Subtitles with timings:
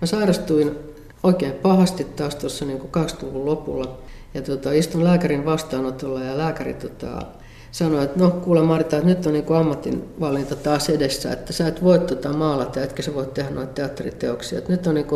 [0.00, 0.78] Mä sairastuin
[1.22, 3.98] oikein pahasti taas tuossa niin 80-luvun lopulla.
[4.34, 7.22] Ja tota, istun lääkärin vastaanotolla ja lääkäri tota,
[7.72, 11.84] sanoi, että no kuule Marita, että nyt on niin ammatinvalinta taas edessä, että sä et
[11.84, 14.58] voi tota maalata, etkä sä voi tehdä noita teatteriteoksia.
[14.58, 15.06] Että nyt on niin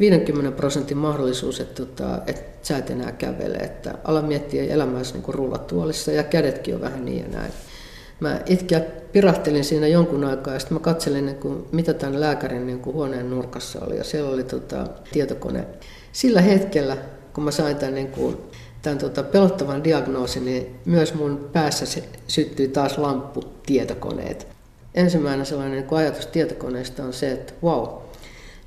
[0.00, 5.34] 50 prosentin mahdollisuus, että, tota, että sä et enää kävele, että ala miettiä elämässä niin
[5.34, 7.52] rullatuolissa ja kädetkin on vähän niin ja näin.
[8.20, 8.80] Mä itkeä
[9.12, 12.94] pirahtelin siinä jonkun aikaa ja sitten mä katselin, niin kuin, mitä tämän lääkärin niin kuin
[12.94, 15.66] huoneen nurkassa oli ja siellä oli tota, tietokone.
[16.12, 16.96] Sillä hetkellä,
[17.32, 18.36] kun mä sain tämän niin kuin,
[18.82, 24.46] tämän tota, pelottavan diagnoosin, niin myös mun päässä se, syttyi taas lamppu tietokoneet.
[24.94, 27.88] Ensimmäinen sellainen niin ajatus tietokoneesta on se, että wow,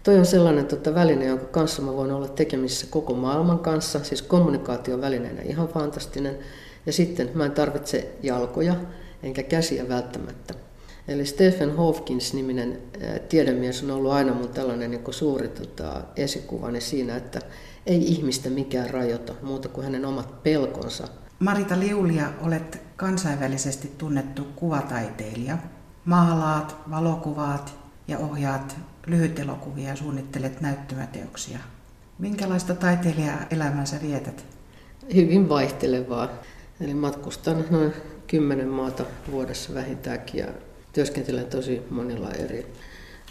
[0.04, 4.22] toi on sellainen tota, väline, jonka kanssa mä voin olla tekemisissä koko maailman kanssa, siis
[4.22, 6.38] kommunikaation välineenä ihan fantastinen.
[6.86, 8.76] Ja sitten mä en tarvitse jalkoja
[9.23, 10.54] enkä käsiä välttämättä.
[11.08, 12.78] Eli Stephen Hawkins-niminen
[13.30, 17.42] tiedemies on ollut aina mun tällainen niin suuri tota, esikuvani siinä, että
[17.86, 21.08] ei ihmistä mikään rajoita muuta kuin hänen omat pelkonsa.
[21.40, 25.58] Marita Liulia, olet kansainvälisesti tunnettu kuvataiteilija.
[26.06, 31.59] Maalaat, valokuvaat ja ohjaat lyhytelokuvia ja suunnittelet näyttämäteoksia.
[32.20, 34.45] Minkälaista taiteilijaa elämänsä vietät?
[35.16, 36.30] Hyvin vaihtelevaa.
[36.81, 37.94] Eli matkustan noin
[38.27, 40.47] kymmenen maata vuodessa vähintäänkin ja
[40.94, 42.66] työskentelen tosi monilla eri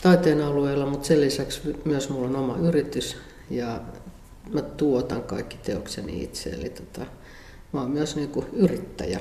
[0.03, 3.17] taiteen alueilla, mutta sen lisäksi myös mulla on oma yritys
[3.51, 3.81] ja
[4.53, 7.07] mä tuotan kaikki teokseni itse, eli tota,
[7.73, 9.21] mä oon myös niin kuin yrittäjä.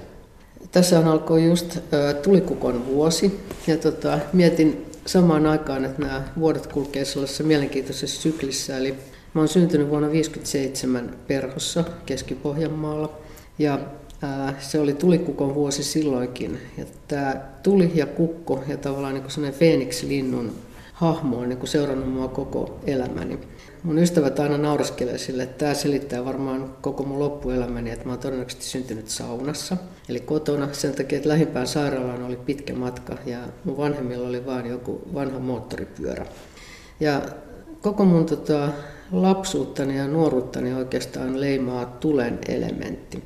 [0.71, 7.05] Tässä alkoi just ä, tulikukon vuosi ja tota, mietin samaan aikaan, että nämä vuodet kulkee
[7.05, 8.77] sellaisessa mielenkiintoisessa syklissä.
[8.77, 8.91] Eli
[9.33, 13.17] mä oon syntynyt vuonna 1957 Perhossa Keski-Pohjanmaalla
[13.59, 13.79] ja
[14.59, 16.59] se oli tulikukon vuosi silloinkin.
[16.77, 20.51] Ja tämä tuli ja kukko ja tavallaan niin sellainen Phoenix-linnun
[20.93, 23.39] hahmo on niin seurannut mua koko elämäni.
[23.83, 28.19] Mun ystävät aina naureskelee sille, että tämä selittää varmaan koko mun loppuelämäni, että mä oon
[28.19, 29.77] todennäköisesti syntynyt saunassa,
[30.09, 34.65] eli kotona, sen takia, että lähimpään sairaalaan oli pitkä matka ja mun vanhemmilla oli vain
[34.65, 36.25] joku vanha moottoripyörä.
[36.99, 37.21] Ja
[37.81, 38.69] koko mun tota,
[39.11, 43.23] lapsuuttani ja nuoruuttani oikeastaan leimaa tulen elementti.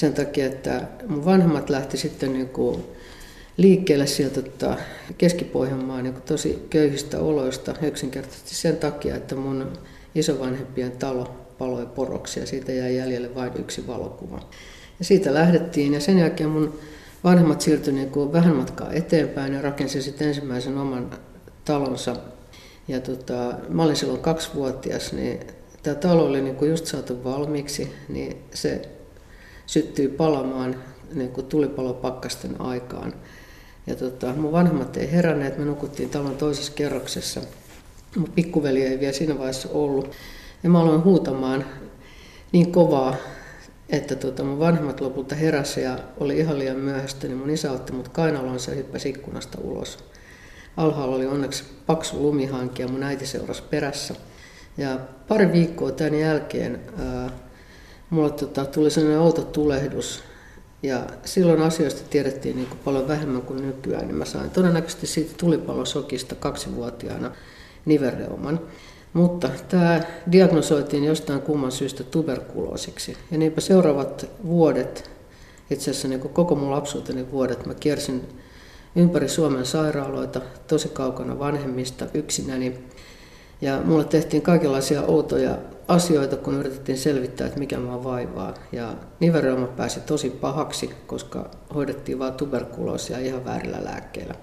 [0.00, 2.82] Sen takia, että mun vanhemmat lähti sitten niin kuin
[3.56, 4.76] liikkeelle sieltä tota,
[5.18, 9.72] Keski-Pohjanmaan niin tosi köyhistä oloista yksinkertaisesti sen takia, että mun
[10.14, 14.40] isovanhempien talo paloi poroksi ja siitä jäi jäljelle vain yksi valokuva.
[14.98, 16.78] Ja siitä lähdettiin ja sen jälkeen mun
[17.24, 21.10] vanhemmat siirtyi niin kuin vähän matkaa eteenpäin ja rakensi sitten ensimmäisen oman
[21.64, 22.16] talonsa.
[22.88, 25.40] Ja tota, mä olin silloin kaksivuotias, niin
[25.82, 28.99] tämä talo oli niin kuin just saatu valmiiksi, niin se
[29.70, 30.76] syttyi palamaan
[31.14, 33.14] niin kuin tulipalopakkasten aikaan.
[33.86, 37.40] Ja tota, mun vanhemmat ei heränneet, me nukuttiin talon toisessa kerroksessa.
[38.16, 40.10] Mun pikkuveli ei vielä siinä vaiheessa ollut.
[40.62, 41.64] Ja mä aloin huutamaan
[42.52, 43.14] niin kovaa,
[43.88, 47.92] että tota, mun vanhemmat lopulta heräsi ja oli ihan liian myöhäistä, niin mun isä otti
[47.92, 49.98] mut kainalonsa ja hyppäsi ikkunasta ulos.
[50.76, 54.14] Alhaalla oli onneksi paksu lumihanki ja mun äiti seurasi perässä.
[54.78, 54.98] Ja
[55.28, 57.30] pari viikkoa tämän jälkeen ää,
[58.10, 60.22] mulle tota, tuli sellainen outo tulehdus,
[60.82, 65.34] ja silloin asioista tiedettiin niin kuin paljon vähemmän kuin nykyään, niin mä sain todennäköisesti siitä
[65.36, 67.30] tulipalosokista kaksivuotiaana
[67.84, 68.60] nivelreuman.
[69.12, 70.00] Mutta tämä
[70.32, 73.16] diagnosoitiin jostain kumman syystä tuberkuloosiksi.
[73.30, 75.10] Ja niinpä seuraavat vuodet,
[75.70, 78.28] itse asiassa niin koko mun lapsuuteni vuodet, mä kiersin
[78.96, 82.78] ympäri Suomen sairaaloita, tosi kaukana vanhemmista, yksinäni.
[83.60, 88.54] Ja mulle tehtiin kaikenlaisia outoja asioita, kun yritettiin selvittää, että mikä mua vaivaa.
[88.72, 94.34] Ja nivelreuma pääsi tosi pahaksi, koska hoidettiin vain tuberkuloosia ihan väärillä lääkkeillä.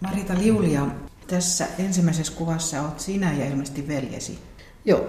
[0.00, 0.86] Marita Liulia,
[1.26, 4.38] tässä ensimmäisessä kuvassa olet sinä ja ilmeisesti veljesi.
[4.84, 5.06] Joo.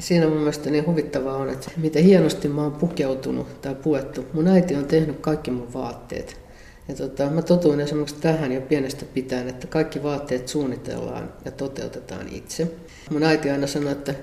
[0.00, 4.24] Siinä mun mielestä niin huvittavaa on, että miten hienosti mä oon pukeutunut tai puettu.
[4.32, 6.40] Mun äiti on tehnyt kaikki mun vaatteet.
[6.88, 12.28] Ja tota, mä totuin esimerkiksi tähän jo pienestä pitäen, että kaikki vaatteet suunnitellaan ja toteutetaan
[12.28, 12.68] itse.
[13.10, 14.14] Mun äiti aina sanoi, että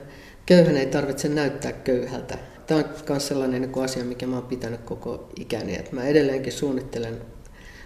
[0.46, 2.38] köyhän ei tarvitse näyttää köyhältä.
[2.67, 5.76] Tämä on myös sellainen niin asia, mikä mä oon pitänyt koko ikäni.
[5.76, 7.22] Että mä edelleenkin suunnittelen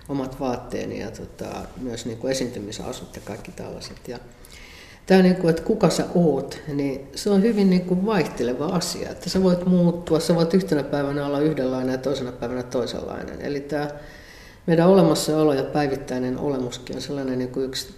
[0.10, 1.48] omat vaatteeni ja tota,
[1.82, 4.08] myös niin kuin esiintymisasut ja kaikki tällaiset.
[4.08, 4.20] Ja
[5.06, 9.10] tämä, niin kuin, että kuka sä oot, niin se on hyvin niin kuin vaihteleva asia.
[9.10, 13.42] Että sä voit muuttua, sä voit yhtenä päivänä olla yhdenlainen ja toisena päivänä toisenlainen.
[13.42, 13.88] Eli tämä
[14.70, 17.96] meidän olemassaolo ja päivittäinen olemuskin on sellainen niin kuin yksi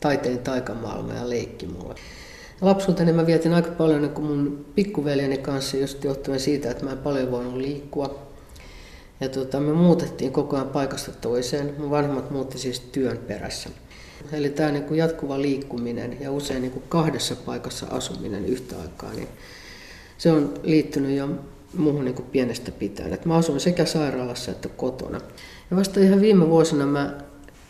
[0.00, 1.94] taiteen taikamaailma ja leikki mulle.
[2.60, 6.98] Lapsuuteni mä vietin aika paljon niin mun pikkuveljeni kanssa just johtuen siitä, että mä en
[6.98, 8.28] paljon voinut liikkua.
[9.20, 11.74] Ja tota, me muutettiin koko ajan paikasta toiseen.
[11.78, 13.70] Mun vanhemmat muutti siis työn perässä.
[14.32, 19.12] Eli tämä niin kuin jatkuva liikkuminen ja usein niin kuin kahdessa paikassa asuminen yhtä aikaa,
[19.12, 19.28] niin
[20.18, 21.28] se on liittynyt jo
[21.76, 23.12] muuhun niin kuin pienestä pitäen.
[23.12, 25.20] Et mä asuin sekä sairaalassa että kotona.
[25.70, 27.14] Ja vasta ihan viime vuosina mä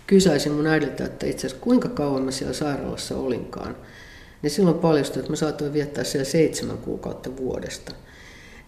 [0.07, 3.77] kysäisin mun äidiltä, että itse asiassa kuinka kauan mä siellä sairaalassa olinkaan.
[4.43, 7.93] Niin silloin paljastui, että mä saatoin viettää siellä seitsemän kuukautta vuodesta.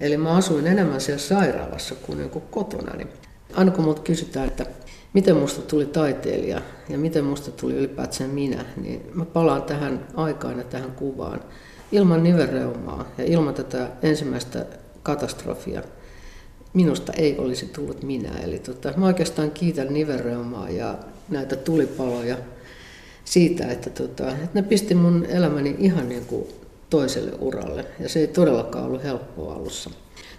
[0.01, 2.97] Eli mä asuin enemmän siellä sairaalassa kuin niin kotona.
[2.97, 3.09] Niin
[3.55, 4.67] aina kun multa kysytään, että
[5.13, 10.59] miten musta tuli taiteilija ja miten musta tuli ylipäätään minä, niin mä palaan tähän aikaan
[10.59, 11.41] ja tähän kuvaan.
[11.93, 14.67] Ilman nivelreumaa ja ilman tätä ensimmäistä
[15.03, 15.83] katastrofia
[16.75, 18.39] minusta ei olisi tullut minä.
[18.39, 22.37] Eli tota, mä oikeastaan kiitän nivelreumaa ja näitä tulipaloja
[23.25, 26.47] siitä, että, tota, että ne pisti mun elämäni ihan niin kuin
[26.91, 27.85] toiselle uralle.
[28.01, 29.91] Ja se ei todellakaan ollut helppoa alussa.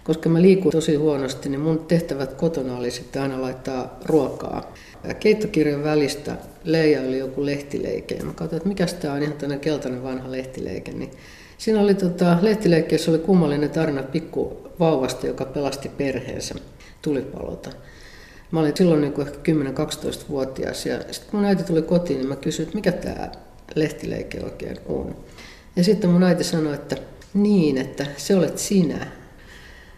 [0.04, 4.74] Koska mä liikun tosi huonosti, niin mun tehtävät kotona oli sitten aina laittaa ruokaa.
[5.08, 8.14] Ja keittokirjan välistä Leija oli joku lehtileike.
[8.14, 10.92] Ja mä katsoin, että mikä tämä on ihan tämmöinen keltainen vanha lehtileike.
[10.92, 11.10] Niin
[11.62, 16.54] siinä oli tota, lehtileikkeessä oli kummallinen tarina pikku vauvasta, joka pelasti perheensä
[17.02, 17.70] tulipalota.
[18.50, 22.28] Mä olin silloin niin kuin ehkä 10-12-vuotias ja sitten kun mun äiti tuli kotiin, niin
[22.28, 23.30] mä kysyin, että mikä tämä
[23.74, 25.16] lehtileike oikein on.
[25.76, 26.96] Ja sitten mun äiti sanoi, että
[27.34, 29.06] niin, että se olet sinä.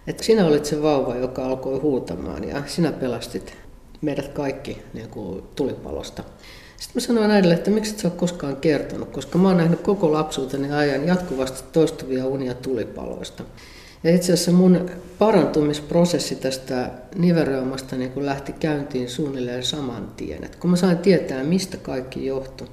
[0.07, 3.57] Että sinä olit se vauva, joka alkoi huutamaan ja sinä pelastit
[4.01, 6.25] meidät kaikki niin kuin tulipalosta.
[6.85, 9.81] Sitten mä sanoin äidille, että miksi et sä ole koskaan kertonut, koska mä oon nähnyt
[9.81, 13.45] koko lapsuuteni ajan jatkuvasti toistuvia unia tulipaloista.
[14.03, 20.45] Ja itse asiassa mun parantumisprosessi tästä nivelreumasta niin kun lähti käyntiin suunnilleen saman tien.
[20.45, 22.69] Et kun mä sain tietää, mistä kaikki johtui,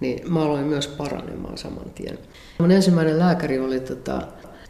[0.00, 2.18] niin mä aloin myös paranemaan saman tien.
[2.58, 4.22] Mun ensimmäinen lääkäri oli tota,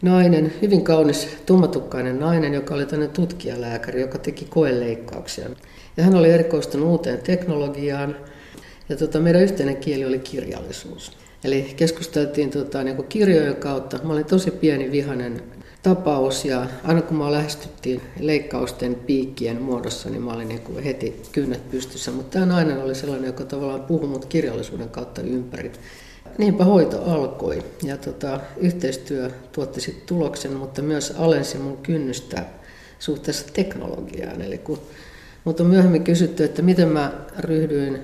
[0.02, 5.49] nainen, hyvin kaunis tummatukkainen nainen, joka oli tämmöinen tutkijalääkäri, joka teki koeleikkauksia.
[5.96, 8.17] Ja hän oli erikoistunut uuteen teknologiaan,
[8.88, 11.12] ja tota, meidän yhteinen kieli oli kirjallisuus.
[11.44, 14.00] Eli keskusteltiin tota, niin kirjojen kautta.
[14.02, 15.42] Mä olin tosi pieni vihanen
[15.82, 21.22] tapaus ja aina kun mä lähestyttiin leikkausten piikkien muodossa, niin mä olin niin kuin heti
[21.32, 22.10] kynnet pystyssä.
[22.10, 25.72] Mutta tämä nainen oli sellainen, joka tavallaan puhui mut kirjallisuuden kautta ympäri.
[26.38, 32.44] Niinpä hoito alkoi ja tota, yhteistyö tuotti sitten tuloksen, mutta myös alensi mun kynnystä
[32.98, 34.42] suhteessa teknologiaan.
[34.42, 34.78] Eli kun
[35.44, 37.98] mutta on myöhemmin kysytty, että miten mä ryhdyin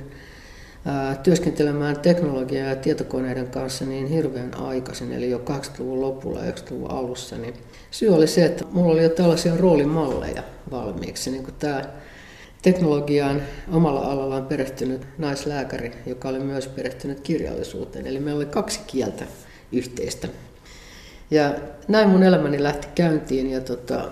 [1.22, 7.38] työskentelemään teknologiaa ja tietokoneiden kanssa niin hirveän aikaisin, eli jo 80-luvun lopulla ja 90-luvun alussa,
[7.38, 7.54] niin
[7.90, 11.30] syy oli se, että mulla oli jo tällaisia roolimalleja valmiiksi.
[11.30, 11.82] Niin kuin tämä
[12.62, 13.42] teknologiaan
[13.72, 18.06] omalla alallaan perehtynyt naislääkäri, joka oli myös perehtynyt kirjallisuuteen.
[18.06, 19.24] Eli meillä oli kaksi kieltä
[19.72, 20.28] yhteistä.
[21.30, 21.54] Ja
[21.88, 24.08] näin mun elämäni lähti käyntiin ja tota,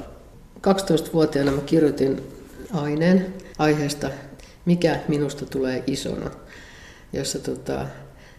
[0.59, 2.23] 12-vuotiaana mä kirjoitin
[2.73, 4.11] aineen aiheesta,
[4.65, 6.31] mikä minusta tulee isona
[7.13, 7.87] jossa tota,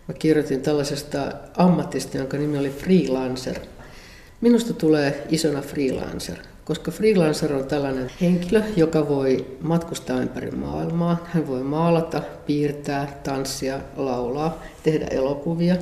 [0.07, 3.55] mä kirjoitin tällaisesta ammatista, jonka nimi oli freelancer.
[4.41, 11.27] Minusta tulee isona freelancer, koska freelancer on tällainen henkilö, joka voi matkustaa ympäri maailmaa.
[11.33, 15.75] Hän voi maalata, piirtää, tanssia, laulaa, tehdä elokuvia.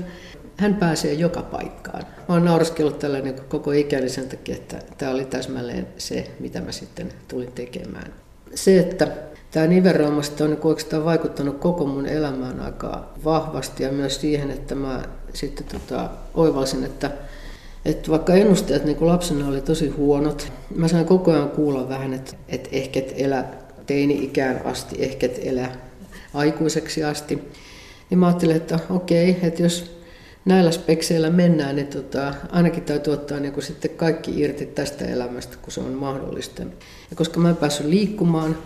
[0.57, 2.03] Hän pääsee joka paikkaan.
[2.27, 6.62] Mä oon nauraskellut tällä niin koko ikäni sen takia, että tämä oli täsmälleen se, mitä
[6.62, 8.13] mä sitten tulin tekemään.
[8.56, 9.07] Se, että
[9.51, 15.03] Tämä nivelreumasta on oikeastaan vaikuttanut koko mun elämään aika vahvasti ja myös siihen, että mä
[15.33, 17.11] sitten tota, oivalsin, että,
[17.85, 22.35] että vaikka ennusteet niin lapsena oli tosi huonot, mä sain koko ajan kuulla vähän, että,
[22.47, 23.45] että ehkä et elä
[23.85, 25.69] teini-ikään asti, ehkä et elä
[26.33, 27.51] aikuiseksi asti.
[28.09, 29.99] Niin mä ajattelin, että okei, että jos
[30.45, 35.71] näillä spekseillä mennään, niin tota, ainakin täytyy ottaa niin sitten kaikki irti tästä elämästä, kun
[35.71, 36.61] se on mahdollista.
[37.09, 38.57] Ja koska mä en päässyt liikkumaan,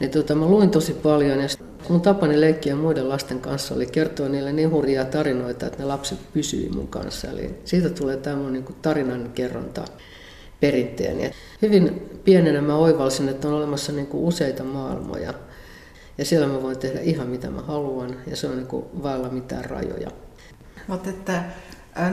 [0.00, 1.48] niin tota, mä luin tosi paljon ja
[1.88, 6.18] mun tapani leikkiä muiden lasten kanssa oli kertoa niille niin hurjia tarinoita, että ne lapset
[6.32, 7.30] pysyivät mun kanssa.
[7.30, 9.84] Eli siitä tulee tämä mun niin tarinan kerronta
[10.60, 11.30] perinteeni.
[11.62, 15.34] Hyvin pienenä mä oivalsin, että on olemassa niin kuin useita maailmoja.
[16.18, 19.28] Ja siellä mä voin tehdä ihan mitä mä haluan ja se on niin kuin vailla
[19.28, 20.10] mitään rajoja.
[20.86, 21.44] Mutta että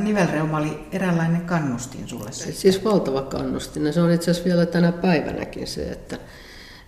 [0.04, 2.56] nivelreuma oli eräänlainen kannustin sulle sitten.
[2.56, 3.86] Siis valtava kannustin.
[3.86, 6.18] Ja se on itse asiassa vielä tänä päivänäkin se, että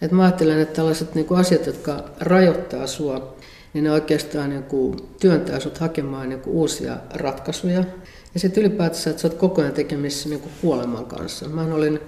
[0.04, 3.36] et mä ajattelen, että tällaiset niin kuin asiat, jotka rajoittaa sua,
[3.74, 7.84] niin ne oikeastaan niin kuin työntää sut hakemaan niin kuin uusia ratkaisuja.
[8.34, 11.50] Ja sitten ylipäätänsä, että sä oot koko ajan tekemissä niin kuin kuoleman kanssa.
[11.50, 12.00] Mä olin,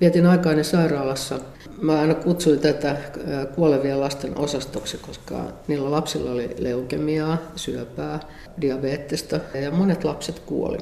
[0.00, 1.40] vietin aikaani sairaalassa.
[1.80, 2.96] Mä aina kutsuin tätä
[3.54, 8.20] kuolevien lasten osastoksi, koska niillä lapsilla oli leukemiaa, syöpää,
[8.60, 10.78] diabeettista ja monet lapset kuoli.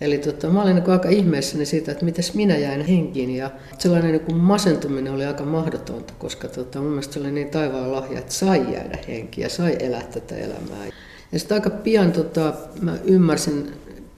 [0.00, 3.36] Eli tota, mä olin niin aika ihmeessäni siitä, että miten minä jäin henkiin.
[3.36, 7.92] Ja sellainen niin masentuminen oli aika mahdotonta, koska tota, mun mielestä se oli niin taivaan
[7.92, 10.86] lahja, että sai jäädä henkiin ja sai elää tätä elämää.
[11.32, 13.72] Ja sitten aika pian tota, mä ymmärsin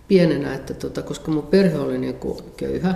[0.09, 2.95] pienenä, että tota, koska mun perhe oli niin kuin köyhä,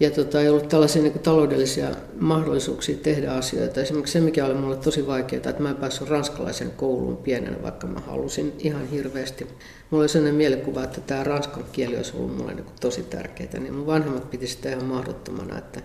[0.00, 1.88] ja tota, ei ollut tällaisia niin kuin, taloudellisia
[2.20, 3.80] mahdollisuuksia tehdä asioita.
[3.80, 7.86] Esimerkiksi se, mikä oli mulle tosi vaikeaa, että mä en päässyt ranskalaisen kouluun pienenä, vaikka
[7.86, 9.46] mä halusin ihan hirveästi.
[9.90, 13.74] Mulla oli sellainen mielikuva, että tämä ranskan kieli olisi ollut mulle niin tosi tärkeää, niin
[13.74, 15.80] mun vanhemmat piti sitä ihan mahdottomana, että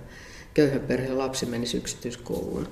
[0.54, 2.68] köyhän perheen lapsi menisi yksityiskouluun.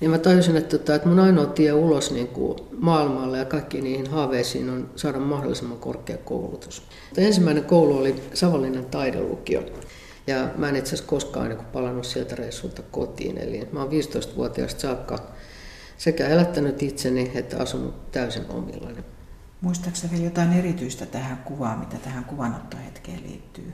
[0.00, 3.84] Niin mä tajusin, että, tota, että mun ainoa tie ulos niin kuin maailmalle ja kaikkiin
[3.84, 6.82] niihin haaveisiin on saada mahdollisimman korkea koulutus.
[7.16, 9.62] Ensimmäinen koulu oli Savonlinnan taidelukio.
[10.26, 13.38] Ja mä en itse asiassa koskaan niin palannut sieltä reissulta kotiin.
[13.38, 15.18] Eli mä oon 15-vuotiaasta saakka
[15.98, 19.13] sekä elättänyt itseni että asunut täysin omillani.
[19.64, 23.72] Muistaakseni vielä jotain erityistä tähän kuvaan, mitä tähän kuvanottohetkeen liittyy?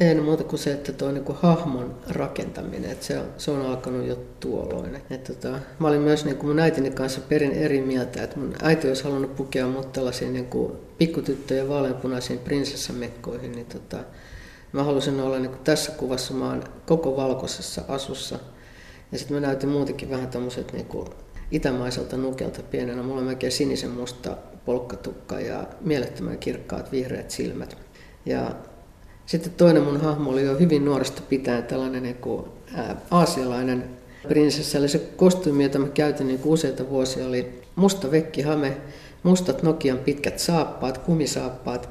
[0.00, 3.66] Ei no muuta kuin se, että tuo niin hahmon rakentaminen, että se, on, se on
[3.66, 4.96] alkanut jo tuolloin.
[5.10, 8.54] Että tota, mä olin myös niin kuin mun äitini kanssa perin eri mieltä, että mun
[8.62, 13.98] äiti olisi halunnut pukea mut tällaisiin niin kuin pikkutyttöjen vaaleanpunaisiin prinsessamekkoihin, niin tota,
[14.72, 18.38] Mä halusin olla niin kuin tässä kuvassa, mä oon koko valkoisessa asussa.
[19.12, 20.86] Ja sitten mä näytin muutenkin vähän tämmöiset niin
[21.50, 23.02] itämaiselta nukelta pienenä.
[23.02, 27.76] Mulla on melkein sinisen musta polkkatukka ja mielettömän kirkkaat vihreät silmät.
[28.26, 28.50] Ja
[29.26, 33.84] sitten toinen mun hahmo oli jo hyvin nuoresta pitäen tällainen niin kuin, ää, aasialainen
[34.28, 34.78] prinsessa.
[34.78, 38.76] Eli se kostyymi, jota mä käytin niin useita vuosia, oli musta vekkihame,
[39.22, 41.88] mustat Nokian pitkät saappaat, kumisaappaat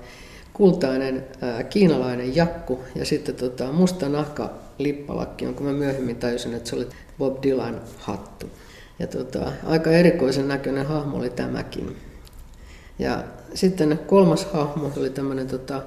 [0.54, 6.70] kultainen ää, kiinalainen jakku ja sitten tota, musta nahka lippalakki, jonka mä myöhemmin tajusin, että
[6.70, 6.88] se oli
[7.18, 8.50] Bob Dylan hattu.
[9.00, 11.96] Ja tota, aika erikoisen näköinen hahmo oli tämäkin.
[13.02, 15.82] Ja sitten kolmas hahmo oli tämmöinen tota,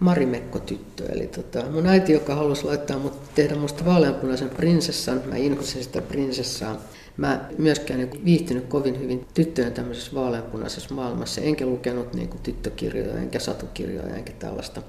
[0.00, 1.04] Marimekko-tyttö.
[1.12, 6.02] Eli tota, mun äiti, joka halusi laittaa mut, tehdä musta vaaleanpunaisen prinsessan, mä inhosin sitä
[6.02, 6.76] prinsessaa,
[7.16, 13.18] Mä myöskään niin viihtynyt kovin hyvin tyttöjen tämmöisessä vaaleanpunaisessa maailmassa, enkä lukenut niin kuin tyttökirjoja,
[13.18, 14.82] enkä satukirjoja, enkä tällaista.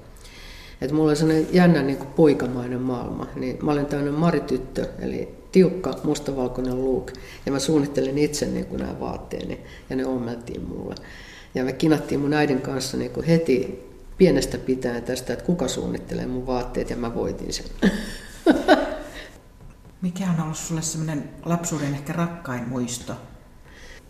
[0.80, 3.26] Et mulla oli sellainen jännä niin kuin poikamainen maailma.
[3.34, 7.12] Niin mä olin tämmöinen marityttö, eli tiukka mustavalkoinen look.
[7.46, 10.94] Ja mä suunnittelin itse niin kuin nämä vaatteeni, ja ne ommeltiin mulle.
[11.54, 13.84] Ja me kinattiin mun äidin kanssa niin kuin heti
[14.18, 17.66] pienestä pitäen tästä, että kuka suunnittelee mun vaatteet, ja mä voitin sen.
[20.02, 23.12] Mikä on ollut sulle semmoinen lapsuuden ehkä rakkain muisto?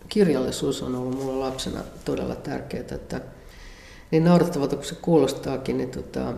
[0.09, 3.21] Kirjallisuus on ollut mulle lapsena todella tärkeää, että
[4.11, 6.33] niin naurettavalta kuin se kuulostaakin, niin tota,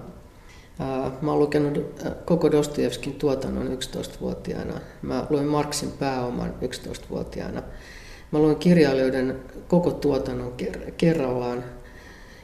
[0.79, 4.79] ää, mä oon lukenut koko Dostojevskin tuotannon 11-vuotiaana.
[5.01, 7.63] Mä luin Marksin pääoman 11-vuotiaana.
[8.31, 9.35] Mä luin kirjailijoiden
[9.67, 10.53] koko tuotannon
[10.97, 11.63] kerrallaan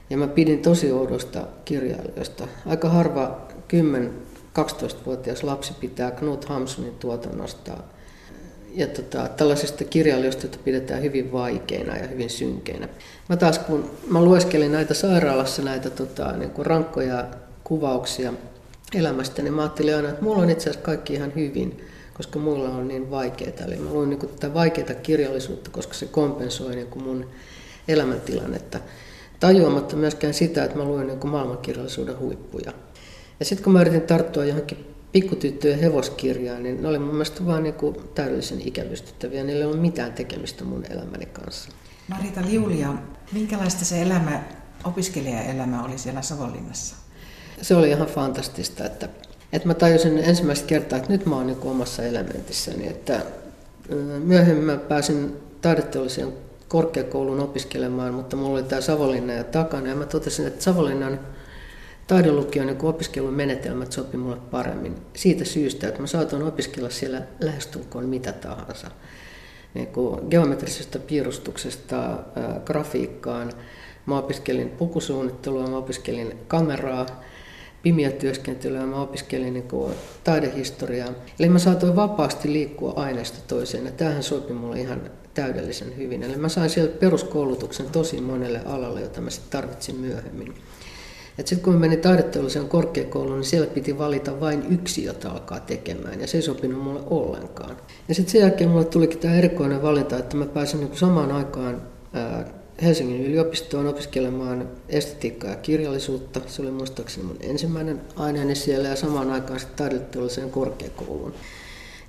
[0.09, 2.47] ja mä pidin tosi oudosta kirjailijoista.
[2.65, 4.13] Aika harva kymmen
[4.59, 7.77] 12-vuotias lapsi pitää Knut Hamsunin tuotannosta
[8.73, 12.89] ja tota, tällaisista kirjailijoista, joita pidetään hyvin vaikeina ja hyvin synkeinä.
[13.29, 17.25] Mä taas kun mä lueskelin näitä sairaalassa näitä tota, niin kuin rankkoja
[17.63, 18.33] kuvauksia
[18.95, 22.70] elämästä, niin mä ajattelin aina, että mulla on itse asiassa kaikki ihan hyvin, koska mulla
[22.70, 23.65] on niin vaikeaa.
[23.67, 27.25] Eli mä luin niin tätä vaikeaa kirjallisuutta, koska se kompensoi niin kuin mun
[27.88, 28.79] elämäntilannetta.
[29.39, 32.72] Tajuamatta myöskään sitä, että mä luin niin kuin maailmankirjallisuuden huippuja.
[33.39, 37.63] Ja sitten kun mä yritin tarttua johonkin pikkutyttöjen hevoskirjaan, niin ne oli mun mielestä vaan
[37.63, 39.43] niin kuin täydellisen ikävystyttäviä.
[39.43, 41.70] Niillä ei ollut mitään tekemistä mun elämäni kanssa.
[42.08, 42.93] Marita Liulia,
[43.32, 44.43] minkälaista se elämä,
[44.84, 46.96] opiskelijaelämä oli siellä Savonlinnassa?
[47.62, 49.10] Se oli ihan fantastista, että,
[49.53, 52.88] että mä tajusin ensimmäistä kertaa, että nyt mä oon niin omassa elementissäni.
[52.88, 53.22] Että
[54.24, 56.33] myöhemmin mä pääsin taideteollisen
[56.67, 59.88] korkeakoulun opiskelemaan, mutta mulla oli tämä Savonlinna ja takana.
[59.88, 61.19] Ja mä totesin, että Savonlinnan
[62.07, 68.05] taidelukion niin opiskelun menetelmät sopi mulle paremmin siitä syystä, että mä saatoin opiskella siellä lähestulkoon
[68.05, 68.91] mitä tahansa.
[69.74, 72.19] Niin kuin geometrisesta piirustuksesta
[72.65, 73.51] grafiikkaan.
[74.05, 77.24] Mä opiskelin pukusuunnittelua, mä opiskelin kameraa,
[77.83, 81.09] pimiötyöskentelyä, mä opiskelin niin kuin taidehistoriaa.
[81.39, 85.01] Eli mä saatoin vapaasti liikkua aineesta toiseen ja tämähän sopi mulle ihan
[85.33, 86.23] täydellisen hyvin.
[86.23, 90.53] Eli mä sain sieltä peruskoulutuksen tosi monelle alalle, jota mä sitten tarvitsin myöhemmin.
[91.37, 96.21] Sitten kun mä menin taideteolliseen korkeakouluun, niin siellä piti valita vain yksi, jota alkaa tekemään,
[96.21, 97.77] ja se ei sopinut mulle ollenkaan.
[98.07, 101.81] Ja sitten sen jälkeen mulle tulikin tämä erikoinen valinta, että mä pääsin niin samaan aikaan
[102.81, 106.41] Helsingin yliopistoon opiskelemaan estetiikkaa ja kirjallisuutta.
[106.47, 111.33] Se oli muistaakseni mun ensimmäinen aineeni siellä ja samaan aikaan sitten taideteolliseen korkeakouluun.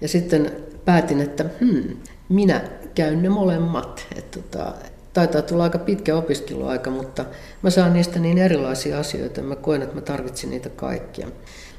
[0.00, 0.52] Ja sitten
[0.85, 1.97] päätin, että hmm,
[2.28, 2.61] minä
[2.94, 4.06] käyn ne molemmat.
[4.16, 4.75] Että tota,
[5.12, 7.25] taitaa tulla aika pitkä opiskeluaika, mutta
[7.62, 11.28] mä saan niistä niin erilaisia asioita, mä koen, että mä tarvitsin niitä kaikkia.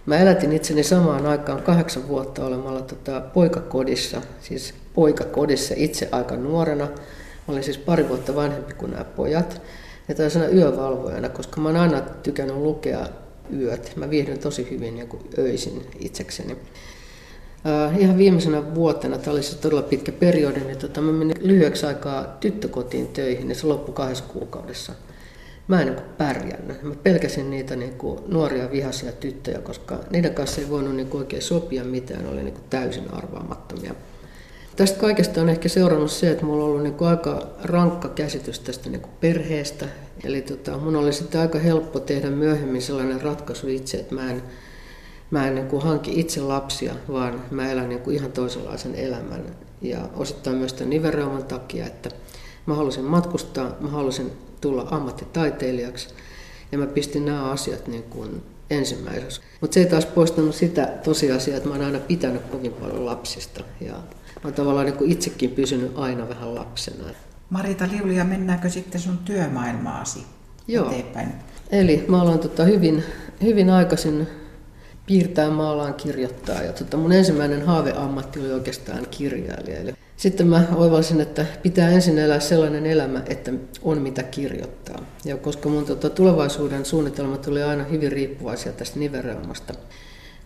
[0.05, 6.87] Mä elätin itseni samaan aikaan kahdeksan vuotta olemalla tota poikakodissa, siis poikakodissa itse aika nuorena.
[7.47, 9.61] Mä olin siis pari vuotta vanhempi kuin nämä pojat.
[10.07, 13.07] Ja toisena yövalvojana, koska mä oon aina tykännyt lukea
[13.53, 13.91] yöt.
[13.95, 16.53] Mä viihdyn tosi hyvin niin öisin itsekseni.
[16.53, 21.85] Uh, ihan viimeisenä vuotena, tämä oli se todella pitkä periodi, niin tota, mä menin lyhyeksi
[21.85, 24.93] aikaa tyttökotiin töihin ja se loppui kahdessa kuukaudessa.
[25.67, 26.83] Mä en niin kuin pärjännyt.
[26.83, 31.21] Mä pelkäsin niitä niin kuin nuoria vihaisia tyttöjä, koska niiden kanssa ei voinut niin kuin
[31.21, 33.95] oikein sopia mitään, ne oli niin kuin täysin arvaamattomia.
[34.75, 38.89] Tästä kaikesta on ehkä seurannut se, että mulla on ollut niin aika rankka käsitys tästä
[38.89, 39.85] niin perheestä.
[40.23, 44.43] Eli tota, mun oli sitten aika helppo tehdä myöhemmin sellainen ratkaisu itse, että mä en,
[45.31, 49.43] mä en niin hanki itse lapsia, vaan mä elän niin ihan toisenlaisen elämän.
[49.81, 52.09] Ja osittain myös tämän nivelreuman takia, että
[52.65, 56.09] mä halusin matkustaa, mä halusin tulla ammattitaiteilijaksi
[56.71, 59.41] ja mä pistin nämä asiat niin kuin ensimmäiseksi.
[59.61, 63.63] Mutta se ei taas poistanut sitä tosiasiaa, että mä oon aina pitänyt kovin paljon lapsista
[63.81, 63.95] ja
[64.45, 67.03] mä oon tavallaan niin kuin itsekin pysynyt aina vähän lapsena.
[67.49, 70.19] Marita Liulia, mennäänkö sitten sun työmaailmaasi
[70.67, 70.89] Joo.
[70.89, 71.33] eteenpäin?
[71.71, 73.03] Eli mä aloin tota hyvin,
[73.43, 74.27] hyvin aikaisin
[75.05, 76.61] piirtää, maalaan, kirjoittaa.
[76.61, 79.77] Ja tota mun ensimmäinen haaveammatti oli oikeastaan kirjailija.
[79.77, 85.05] Eli sitten mä oivalsin, että pitää ensin elää sellainen elämä, että on mitä kirjoittaa.
[85.25, 89.73] Ja koska mun tota, tulevaisuuden suunnitelmat oli aina hyvin riippuvaisia tästä nivereumasta,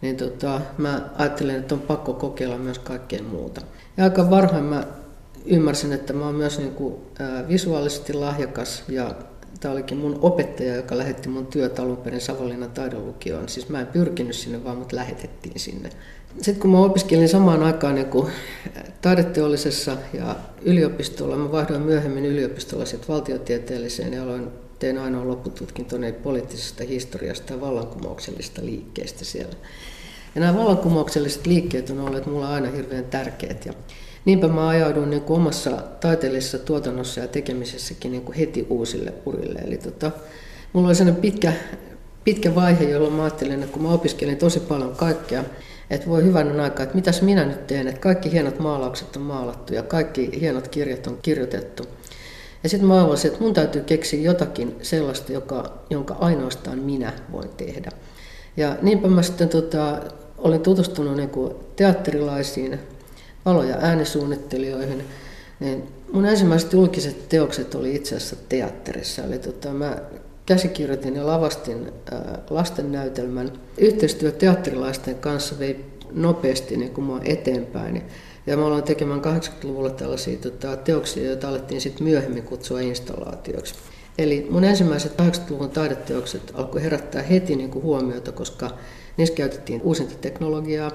[0.01, 3.61] niin tota, mä ajattelin, että on pakko kokeilla myös kaikkea muuta.
[3.97, 4.83] Ja aika varhain mä
[5.45, 9.15] ymmärsin, että mä oon myös niin kuin, ää, visuaalisesti lahjakas ja
[9.59, 13.49] tämä olikin mun opettaja, joka lähetti mun työt alun perin Savonlinnan taidonlukioon.
[13.49, 15.89] Siis mä en pyrkinyt sinne, vaan mut lähetettiin sinne.
[16.41, 18.27] Sitten kun mä opiskelin samaan aikaan niin kuin
[19.01, 24.47] taideteollisessa ja yliopistolla, mä vaihdoin myöhemmin yliopistolla sitten valtiotieteelliseen ja aloin,
[24.79, 29.55] tein ainoa loppututkintoni poliittisesta historiasta ja vallankumouksellisesta liikkeestä siellä.
[30.35, 33.65] Ja nämä vallankumoukselliset liikkeet on olleet mulle aina hirveän tärkeät.
[33.65, 33.73] Ja
[34.25, 39.59] niinpä mä ajauduin niin omassa taiteellisessa tuotannossa ja tekemisessäkin niin heti uusille urille.
[39.59, 40.11] Eli tota,
[40.73, 41.53] mulla oli sellainen pitkä,
[42.23, 45.43] pitkä vaihe, jolloin mä ajattelin, että kun mä opiskelin tosi paljon kaikkea,
[45.89, 49.73] että voi hyvänen aika, että mitäs minä nyt teen, että kaikki hienot maalaukset on maalattu
[49.73, 51.83] ja kaikki hienot kirjat on kirjoitettu.
[52.63, 57.49] Ja sitten mä arvasin, että mun täytyy keksiä jotakin sellaista, joka, jonka ainoastaan minä voin
[57.49, 57.91] tehdä.
[58.59, 60.01] Ja niinpä mä sitten tota,
[60.37, 62.79] olin tutustunut niin kuin teatterilaisiin
[63.45, 65.03] valo- ja äänisuunnittelijoihin.
[65.59, 69.23] Niin mun ensimmäiset julkiset teokset oli itse asiassa teatterissa.
[69.23, 69.97] Eli tota, mä
[70.45, 71.91] käsikirjoitin ja lavastin
[72.49, 73.51] lastennäytelmän.
[73.77, 78.03] Yhteistyö teatterilaisten kanssa vei nopeasti niin kuin mua eteenpäin.
[78.47, 83.75] Ja mä aloin tekemään 80-luvulla tällaisia tota, teoksia, joita alettiin sitten myöhemmin kutsua installaatioiksi.
[84.17, 88.69] Eli mun ensimmäiset 80-luvun taideteokset alkoi herättää heti niin kuin huomiota, koska
[89.17, 90.91] niissä käytettiin uusinta teknologiaa.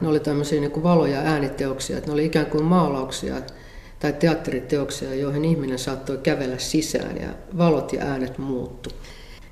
[0.00, 3.34] Ne oli tämmöisiä niin kuin valo- ja ääniteoksia, että ne oli ikään kuin maalauksia
[4.00, 7.28] tai teatteriteoksia, joihin ihminen saattoi kävellä sisään ja
[7.58, 8.90] valot ja äänet muuttu.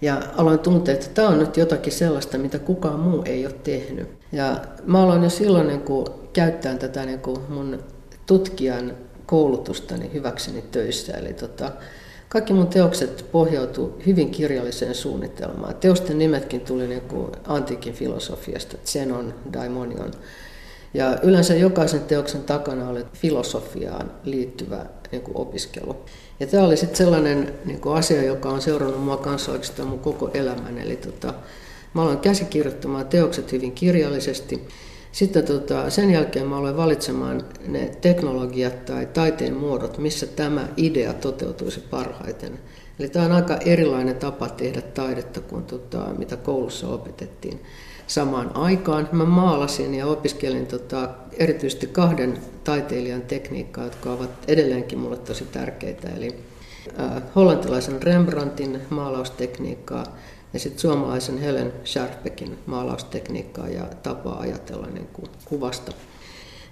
[0.01, 4.09] Ja aloin tuntea, että tämä on nyt jotakin sellaista, mitä kukaan muu ei ole tehnyt.
[4.33, 7.79] Ja mä aloin jo silloin niin kuin, käyttää tätä niin kuin mun
[8.27, 8.93] tutkijan
[9.27, 11.13] koulutustani hyväkseni töissä.
[11.13, 11.73] Eli tota,
[12.29, 15.75] kaikki mun teokset pohjautuu hyvin kirjalliseen suunnitelmaan.
[15.75, 20.11] Teosten nimetkin tuli niin kuin antiikin filosofiasta, Zenon, Daimonion.
[20.95, 25.97] Ja yleensä jokaisen teoksen takana oli filosofiaan liittyvä niin kuin opiskelu.
[26.41, 29.99] Ja tämä oli sitten sellainen niin kuin asia, joka on seurannut mua kanssa oikeastaan mun
[29.99, 30.79] koko elämän.
[30.79, 31.35] Eli tota,
[31.95, 34.69] mä aloin käsikirjoittamaan teokset hyvin kirjallisesti.
[35.17, 41.13] Sitten tota, sen jälkeen mä aloin valitsemaan ne teknologiat tai taiteen muodot, missä tämä idea
[41.13, 42.59] toteutuisi parhaiten.
[42.99, 47.63] Eli tämä on aika erilainen tapa tehdä taidetta kuin tota, mitä koulussa opetettiin
[48.07, 49.09] samaan aikaan.
[49.13, 56.09] Mä maalasin ja opiskelin tota, erityisesti kahden taiteilijan tekniikkaa, jotka ovat edelleenkin mulle tosi tärkeitä.
[56.09, 56.35] Eli
[57.01, 60.17] äh, hollantilaisen Rembrandtin maalaustekniikkaa
[60.57, 65.93] ja sitten suomalaisen Helen Sharpeckin maalaustekniikkaa ja tapaa ajatella niin kuin kuvasta.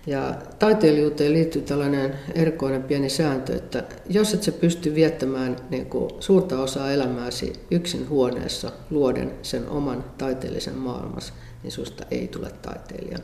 [0.07, 6.11] Ja taiteilijuuteen liittyy tällainen erikoinen pieni sääntö, että jos et sä pysty viettämään niin kuin
[6.21, 13.19] suurta osaa elämääsi yksin huoneessa luoden sen oman taiteellisen maailmassa, niin susta ei tule taiteilija.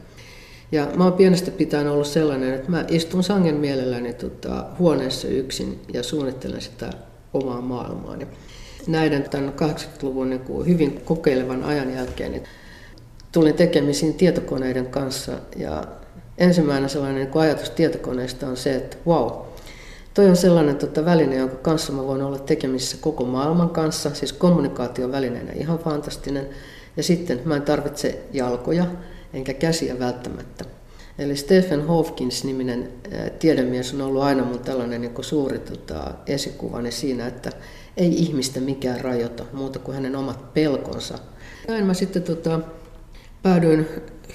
[0.72, 5.80] Ja mä oon pienestä pitäen ollut sellainen, että mä istun sangen mielelläni tota, huoneessa yksin
[5.92, 6.90] ja suunnittelen sitä
[7.34, 8.26] omaa maailmaani.
[8.90, 12.44] Näiden tämän 80-luvun niin kuin hyvin kokeilevan ajan jälkeen niin
[13.32, 15.84] tulin tekemisiin tietokoneiden kanssa ja
[16.38, 19.30] ensimmäinen sellainen niin ajatus tietokoneesta on se, että wow,
[20.14, 24.32] Toi on sellainen tota, väline, jonka kanssa mä voin olla tekemisissä koko maailman kanssa, siis
[24.32, 26.48] kommunikaation välineenä ihan fantastinen.
[26.96, 28.86] Ja sitten mä en tarvitse jalkoja
[29.32, 30.64] enkä käsiä välttämättä.
[31.18, 32.88] Eli Stephen Hawkins-niminen
[33.38, 37.52] tiedemies on ollut aina mun tällainen niin suuri tota, esikuvani siinä, että
[37.96, 41.18] ei ihmistä mikään rajoita muuta kuin hänen omat pelkonsa.
[41.68, 42.60] Näin mä sitten tota,
[43.42, 43.86] päädyin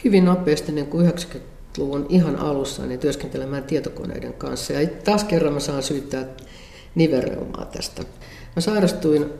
[0.04, 4.74] hyvin nopeasti niin kuin 90-luvun ihan alussa niin työskentelemään tietokoneiden kanssa.
[4.74, 6.26] Ja taas kerran mä saan syyttää
[6.96, 8.04] nivereumaa tästä.
[8.56, 9.34] Mä sairastuin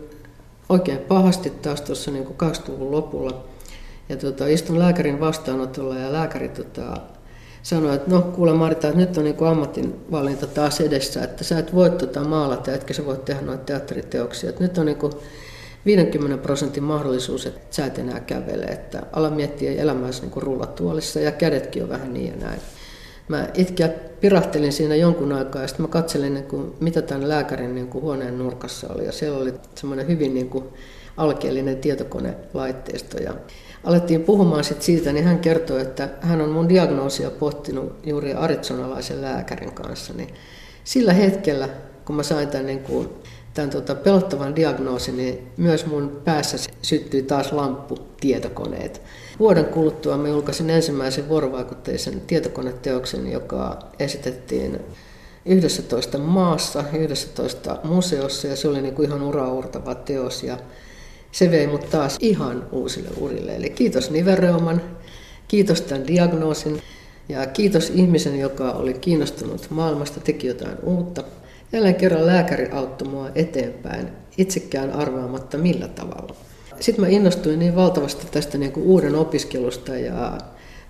[0.70, 3.44] oikein pahasti taas tuossa niin 20-luvun lopulla.
[4.10, 6.98] Ja tota, istun lääkärin vastaanotolla ja lääkäri tota,
[7.66, 11.76] sanoi, että no kuule Marita, että nyt on niin ammatinvalinta taas edessä, että sä et
[11.76, 14.50] voi tota maalata, etkä sä voi tehdä noita teatteriteoksia.
[14.50, 14.98] Että nyt on niin
[15.86, 21.32] 50 prosentin mahdollisuus, että sä et enää kävele, että ala miettiä elämääsi niin rullatuolissa ja
[21.32, 22.60] kädetkin on vähän niin ja näin.
[23.28, 23.90] Mä itkeä
[24.22, 28.02] pirahtelin siinä jonkun aikaa ja sitten mä katselin, niin kuin, mitä tämän lääkärin niin kuin
[28.02, 29.06] huoneen nurkassa oli.
[29.06, 30.66] Ja siellä oli semmoinen hyvin niin kuin,
[31.18, 33.18] alkeellinen tietokonelaitteisto.
[33.18, 33.34] Ja
[33.86, 39.22] alettiin puhumaan sit siitä, niin hän kertoi, että hän on mun diagnoosia pohtinut juuri arizonalaisen
[39.22, 40.14] lääkärin kanssa.
[40.14, 40.30] Niin
[40.84, 41.70] sillä hetkellä,
[42.06, 43.10] kun mä sain tämän, niin kuin,
[43.54, 49.02] tämän tota, pelottavan diagnoosin, niin myös mun päässä syttyi taas lamppu tietokoneet.
[49.40, 54.80] Vuoden kuluttua mä julkaisin ensimmäisen vuorovaikutteisen tietokoneteoksen, joka esitettiin
[55.46, 60.44] 11 maassa, 11 museossa ja se oli niin kuin ihan uraurtava teos.
[60.44, 60.58] Ja
[61.36, 63.56] se vei mut taas ihan uusille urille.
[63.56, 64.82] Eli kiitos nivereuman,
[65.48, 66.82] kiitos tämän diagnoosin
[67.30, 71.24] ja kiitos ihmisen, joka oli kiinnostunut maailmasta, teki jotain uutta.
[71.72, 76.36] Jälleen kerran lääkäri auttoi mua eteenpäin, itsekään arvaamatta millä tavalla.
[76.80, 80.38] Sitten mä innostuin niin valtavasti tästä niin kuin uuden opiskelusta ja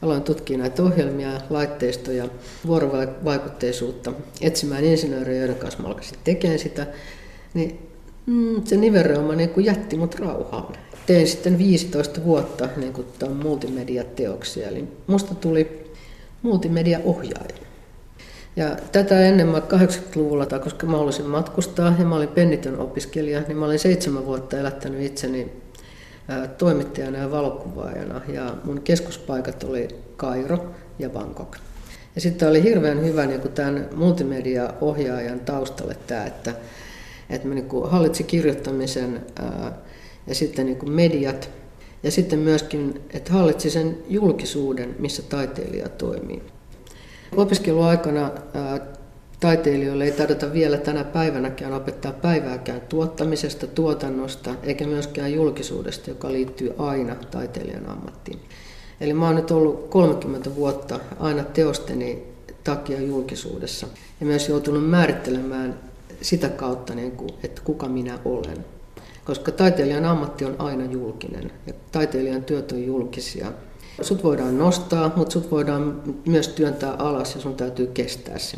[0.01, 2.29] aloin tutkia näitä ohjelmia, laitteistoja,
[2.67, 6.87] vuorovaikutteisuutta, etsimään insinöörejä, joiden kanssa mä alkaisin tekemään sitä.
[7.53, 7.94] Niin
[8.25, 10.73] Mm, se nivelreuma niin kuin jätti mut rauhaan.
[11.05, 13.07] Tein sitten 15 vuotta niin kuin
[13.43, 15.91] multimediateoksia, eli musta tuli
[16.41, 17.65] multimediaohjaaja.
[18.55, 23.41] Ja tätä ennen mä 80-luvulla, tai koska mä halusin matkustaa ja mä olin pennitön opiskelija,
[23.41, 25.51] niin mä olin seitsemän vuotta elättänyt itseni
[26.57, 28.21] toimittajana ja valokuvaajana.
[28.27, 30.65] Ja mun keskuspaikat oli Kairo
[30.99, 31.57] ja Bangkok.
[32.15, 36.53] Ja sitten oli hirveän hyvä niin tämän multimedia-ohjaajan taustalle tämä, että
[37.29, 39.77] että mä niin kuin hallitsin kirjoittamisen ää,
[40.27, 41.49] ja sitten niin kuin mediat
[42.03, 46.41] ja sitten myöskin, että hallitsi sen julkisuuden, missä taiteilija toimii.
[47.35, 48.79] Opiskeluaikana ää,
[49.39, 56.73] taiteilijoille ei tarvita vielä tänä päivänäkään opettaa päivääkään tuottamisesta, tuotannosta eikä myöskään julkisuudesta, joka liittyy
[56.77, 58.39] aina taiteilijan ammattiin.
[59.01, 62.23] Eli mä oon nyt ollut 30 vuotta aina teosteni
[62.63, 63.87] takia julkisuudessa
[64.19, 65.79] ja myös joutunut määrittelemään
[66.25, 68.65] sitä kautta, niin kuin, että kuka minä olen.
[69.25, 73.51] Koska taiteilijan ammatti on aina julkinen ja taiteilijan työt on julkisia.
[74.01, 78.57] Sut voidaan nostaa, mutta sut voidaan myös työntää alas ja sun täytyy kestää se.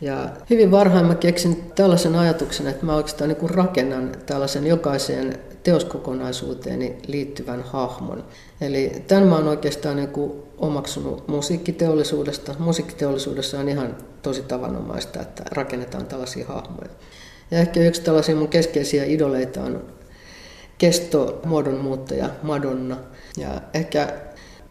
[0.00, 6.96] Ja hyvin varhain mä keksin tällaisen ajatuksen, että mä oikeastaan niin rakennan tällaisen jokaiseen teoskokonaisuuteeni
[7.06, 8.24] liittyvän hahmon.
[8.60, 12.54] Eli tämän mä oon oikeastaan niin kuin omaksunut musiikkiteollisuudesta.
[12.58, 16.90] Musiikkiteollisuudessa on ihan tosi tavanomaista, että rakennetaan tällaisia hahmoja.
[17.50, 19.84] Ja ehkä yksi tällaisia mun keskeisiä idoleita on
[20.78, 22.96] kesto muodonmuuttaja Madonna.
[23.36, 24.12] Ja ehkä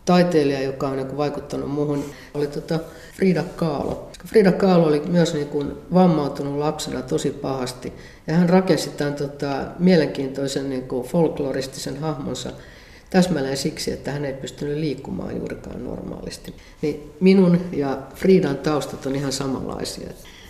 [0.06, 2.80] taiteilija, joka on niin vaikuttanut muuhun, oli tota
[3.16, 4.09] Frida Kahlo.
[4.26, 7.94] Frida Kahlo oli myös niin kuin vammautunut lapsena tosi pahasti.
[8.28, 12.52] Ja hän rakensi tämän tota, mielenkiintoisen niin kuin folkloristisen hahmonsa
[13.10, 16.54] täsmälleen siksi, että hän ei pystynyt liikkumaan juurikaan normaalisti.
[16.82, 20.10] Niin minun ja Fridan taustat on ihan samanlaisia.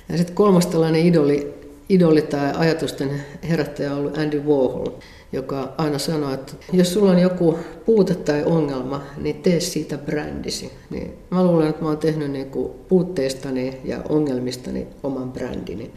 [0.09, 1.58] Ja sitten kolmas tällainen idoli,
[1.89, 4.91] idoli tai ajatusten herättäjä on ollut Andy Warhol,
[5.31, 10.71] joka aina sanoo, että jos sulla on joku puute tai ongelma, niin tee siitä brändisi.
[10.89, 15.91] Niin mä luulen, että mä oon tehnyt niinku puutteistani ja ongelmistani oman brändini.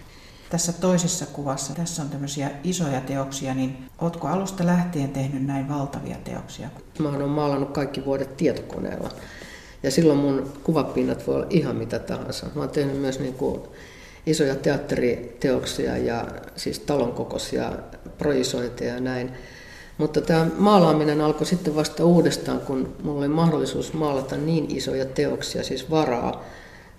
[0.50, 6.16] Tässä toisessa kuvassa, tässä on tämmöisiä isoja teoksia, niin ootko alusta lähtien tehnyt näin valtavia
[6.24, 6.68] teoksia?
[6.98, 9.10] Mä oon maalannut kaikki vuodet tietokoneella.
[9.82, 12.46] Ja silloin mun kuvapinnat voi olla ihan mitä tahansa.
[12.54, 13.60] Mä oon tehnyt myös niin kuin
[14.26, 17.72] isoja teatteriteoksia ja siis talon kokoisia
[18.18, 19.32] projisointeja ja näin.
[19.98, 25.62] Mutta tämä maalaaminen alkoi sitten vasta uudestaan, kun mulla oli mahdollisuus maalata niin isoja teoksia,
[25.62, 26.44] siis varaa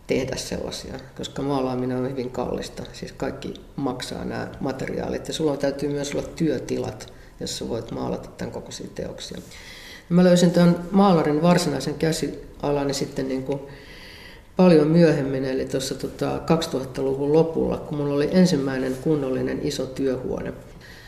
[0.07, 2.83] tehdä sellaisia, koska maalaaminen on hyvin kallista.
[2.93, 8.51] Siis kaikki maksaa nämä materiaalit ja sulla täytyy myös olla työtilat, jossa voit maalata tämän
[8.51, 9.38] kokoisia teoksia.
[10.09, 13.59] Mä löysin tämän maalarin varsinaisen käsialani sitten niin kuin
[14.56, 20.54] paljon myöhemmin, eli tuossa tota 2000-luvun lopulla, kun mulla oli ensimmäinen kunnollinen iso työhuone.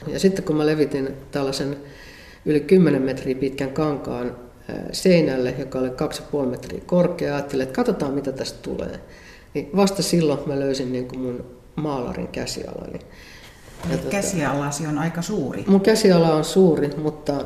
[0.08, 1.78] Ja sitten kun mä levitin tällaisen
[2.46, 4.36] yli 10 metriä pitkän kankaan
[4.92, 9.00] seinälle, joka oli 2,5 metriä korkea, ajattelin, että katsotaan mitä tästä tulee.
[9.54, 13.00] Niin vasta silloin mä löysin niin kuin mun maalarin käsialani.
[13.92, 15.64] Ja tota, käsialasi on aika suuri.
[15.68, 17.44] Mun käsiala on suuri, mutta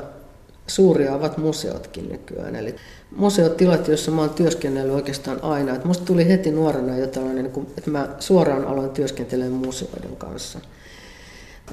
[0.69, 2.55] suuria ovat museotkin nykyään.
[2.55, 2.75] Eli
[3.15, 5.75] museotilat, joissa mä oon työskennellyt oikeastaan aina.
[5.75, 7.45] Et musta tuli heti nuorena jo tällainen,
[7.77, 10.59] että mä suoraan aloin työskentelemään museoiden kanssa.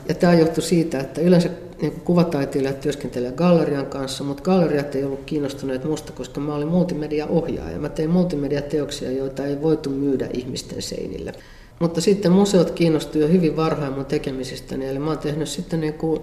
[0.08, 5.24] Ja tämä johtui siitä, että yleensä niin kuvataiteilijat työskentelee gallerian kanssa, mutta galleriat ei ollut
[5.26, 7.78] kiinnostuneet musta, koska mä olin multimediaohjaaja.
[7.78, 11.32] Mä tein multimediateoksia, joita ei voitu myydä ihmisten seinille.
[11.78, 15.94] Mutta sitten museot kiinnostuivat jo hyvin varhain mun tekemisistäni, eli mä oon tehnyt sitten niin
[15.94, 16.22] kuin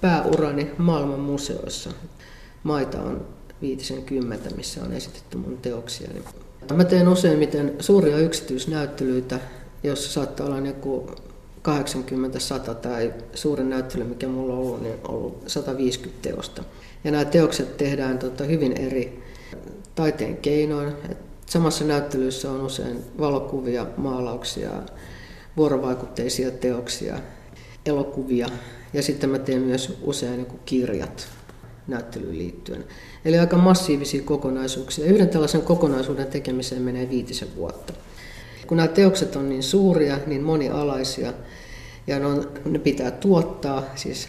[0.00, 1.90] pääurani maailman museoissa.
[2.62, 3.26] Maita on
[3.62, 6.08] viitisen kymmentä, missä on esitetty mun teoksia.
[6.74, 9.40] Mä teen useimmiten suuria yksityisnäyttelyitä,
[9.82, 11.10] joissa saattaa olla joku
[12.70, 16.64] 80-100 tai suurin näyttely, mikä mulla on ollut, niin on ollut 150 teosta.
[17.04, 19.22] Ja nämä teokset tehdään tota, hyvin eri
[19.94, 20.88] taiteen keinoin.
[21.10, 24.70] Et samassa näyttelyssä on usein valokuvia, maalauksia,
[25.56, 27.18] vuorovaikutteisia teoksia,
[27.86, 28.48] elokuvia
[28.92, 31.28] ja sitten mä teen myös usein niin kirjat
[31.88, 32.84] näyttelyyn liittyen.
[33.24, 35.04] Eli aika massiivisia kokonaisuuksia.
[35.04, 37.92] Yhden tällaisen kokonaisuuden tekemiseen menee viitisen vuotta.
[38.66, 41.32] Kun nämä teokset on niin suuria, niin monialaisia
[42.06, 44.28] ja ne, on, ne pitää tuottaa, siis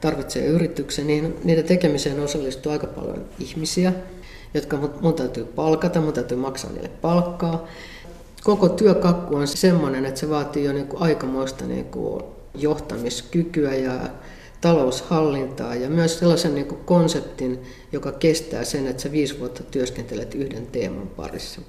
[0.00, 3.92] tarvitsee yrityksen, niin niiden tekemiseen osallistuu aika paljon ihmisiä,
[4.54, 7.66] jotka mun, täytyy palkata, mun täytyy maksaa niille palkkaa.
[8.44, 12.22] Koko työkakku on semmoinen, että se vaatii jo niin kuin aikamoista niin kuin
[12.54, 14.00] johtamiskykyä ja
[14.62, 20.66] taloushallintaa ja myös sellaisen niin konseptin, joka kestää sen, että sä viisi vuotta työskentelet yhden
[20.66, 21.60] teeman parissa.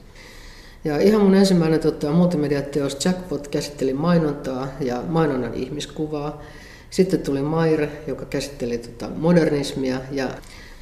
[0.86, 6.42] Ja ihan mun ensimmäinen tota, multimediateos Jackpot käsitteli mainontaa ja mainonnan ihmiskuvaa.
[6.90, 10.30] Sitten tuli Maire, joka käsitteli tota, modernismia ja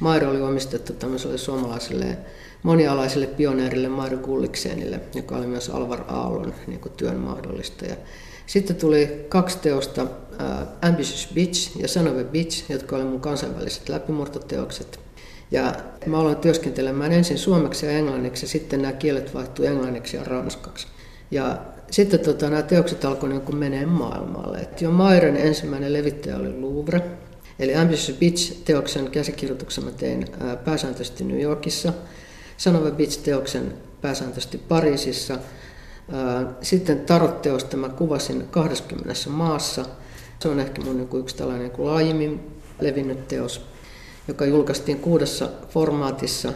[0.00, 2.18] Maire oli omistettu tämmöiselle suomalaiselle
[2.62, 7.96] monialaiselle pioneerille Maire Gulliksenille, joka oli myös Alvar Aallon niin työn mahdollistaja.
[8.46, 10.06] Sitten tuli kaksi teosta,
[10.82, 15.00] Ambitious Bitch ja Son of a Bitch, jotka oli mun kansainväliset läpimurtoteokset.
[15.50, 15.74] Ja
[16.06, 20.86] mä aloin työskentelemään ensin suomeksi ja englanniksi ja sitten nämä kielet vaihtui englanniksi ja ranskaksi.
[21.30, 21.58] Ja
[21.90, 24.58] sitten tota, nämä teokset alkoivat niin menee maailmalle.
[24.58, 27.02] Et jo Mairen ensimmäinen levittäjä oli Louvre.
[27.58, 31.92] Eli Ambitious Bitch-teoksen käsikirjoituksen mä tein ää, pääsääntöisesti New Yorkissa.
[32.56, 35.38] Son of a Bitch-teoksen pääsääntöisesti Pariisissa–
[36.62, 39.84] sitten tarotteosta mä kuvasin 20 maassa.
[40.42, 42.40] Se on ehkä mun niin yksi tällainen niin laajemmin
[42.80, 43.66] levinnyt teos,
[44.28, 46.52] joka julkaistiin kuudessa formaatissa.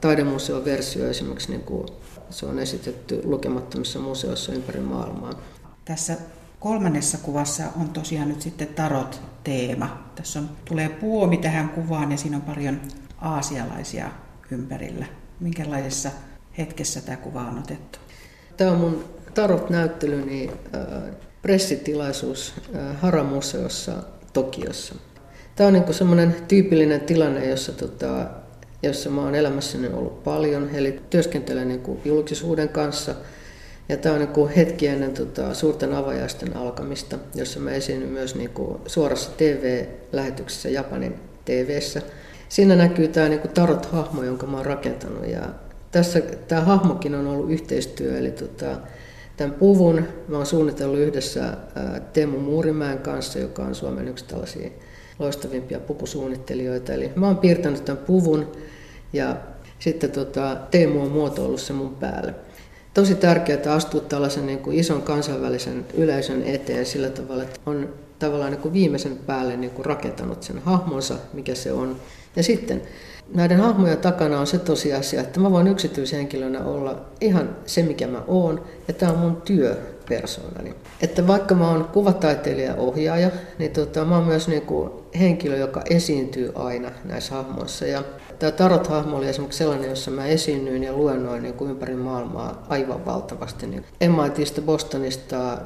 [0.00, 1.86] Taidemuseon versio esimerkiksi niin kuin
[2.30, 5.32] se on esitetty lukemattomissa museoissa ympäri maailmaa.
[5.84, 6.16] Tässä
[6.60, 10.04] kolmannessa kuvassa on tosiaan nyt sitten tarot-teema.
[10.14, 12.80] Tässä on, tulee puomi tähän kuvaan ja siinä on paljon
[13.18, 14.10] aasialaisia
[14.50, 15.06] ympärillä.
[15.40, 16.10] Minkälaisessa
[16.58, 17.98] hetkessä tämä kuva on otettu?
[18.56, 22.54] Tämä on mun Tarot-näyttelyni äh, pressitilaisuus
[23.00, 23.92] Haramuseossa
[24.32, 24.94] Tokiossa.
[25.56, 28.26] Tämä on niin semmoinen tyypillinen tilanne, jossa, tota,
[28.82, 33.14] jossa mä oon elämässäni ollut paljon, eli työskentelen niin julkisuuden kanssa.
[33.88, 38.50] Ja tämä on niin hetki ennen tota, suurten avajaisten alkamista, jossa mä esiinnyn myös niin
[38.86, 42.02] suorassa TV-lähetyksessä Japanin TV:ssä.
[42.48, 45.26] Siinä näkyy tämä niin tarot-hahmo, jonka mä oon rakentanut.
[45.26, 45.42] Ja
[45.90, 48.76] tässä tämä hahmokin on ollut yhteistyö, eli tota,
[49.36, 51.56] tämän puvun mä oon suunnitellut yhdessä
[52.12, 54.70] Teemu Muurimäen kanssa, joka on Suomen yksi tällaisia
[55.18, 56.92] loistavimpia pukusuunnittelijoita.
[56.92, 58.52] Eli mä oon piirtänyt tämän puvun
[59.12, 59.36] ja
[59.78, 62.34] sitten tota, Teemu on muotoillut se mun päälle.
[62.94, 68.50] Tosi tärkeää astua tällaisen niin kuin ison kansainvälisen yleisön eteen sillä tavalla, että on tavallaan
[68.50, 71.96] niin kuin viimeisen päälle niin kuin rakentanut sen hahmonsa, mikä se on.
[72.36, 72.82] Ja sitten
[73.34, 78.22] näiden hahmojen takana on se tosiasia, että mä voin yksityishenkilönä olla ihan se, mikä mä
[78.26, 80.74] oon, ja tämä on mun työpersoonani.
[81.02, 85.82] Että vaikka mä oon kuvataiteilija ja ohjaaja, niin tota, mä oon myös niinku henkilö, joka
[85.90, 87.86] esiintyy aina näissä hahmoissa.
[87.86, 88.02] Ja
[88.38, 93.06] tämä Tarot-hahmo oli esimerkiksi sellainen, jossa mä esiinnyin ja luennoin niin kuin ympäri maailmaa aivan
[93.06, 93.66] valtavasti.
[93.66, 93.84] Niin
[94.22, 95.58] MITistä, Bostonista,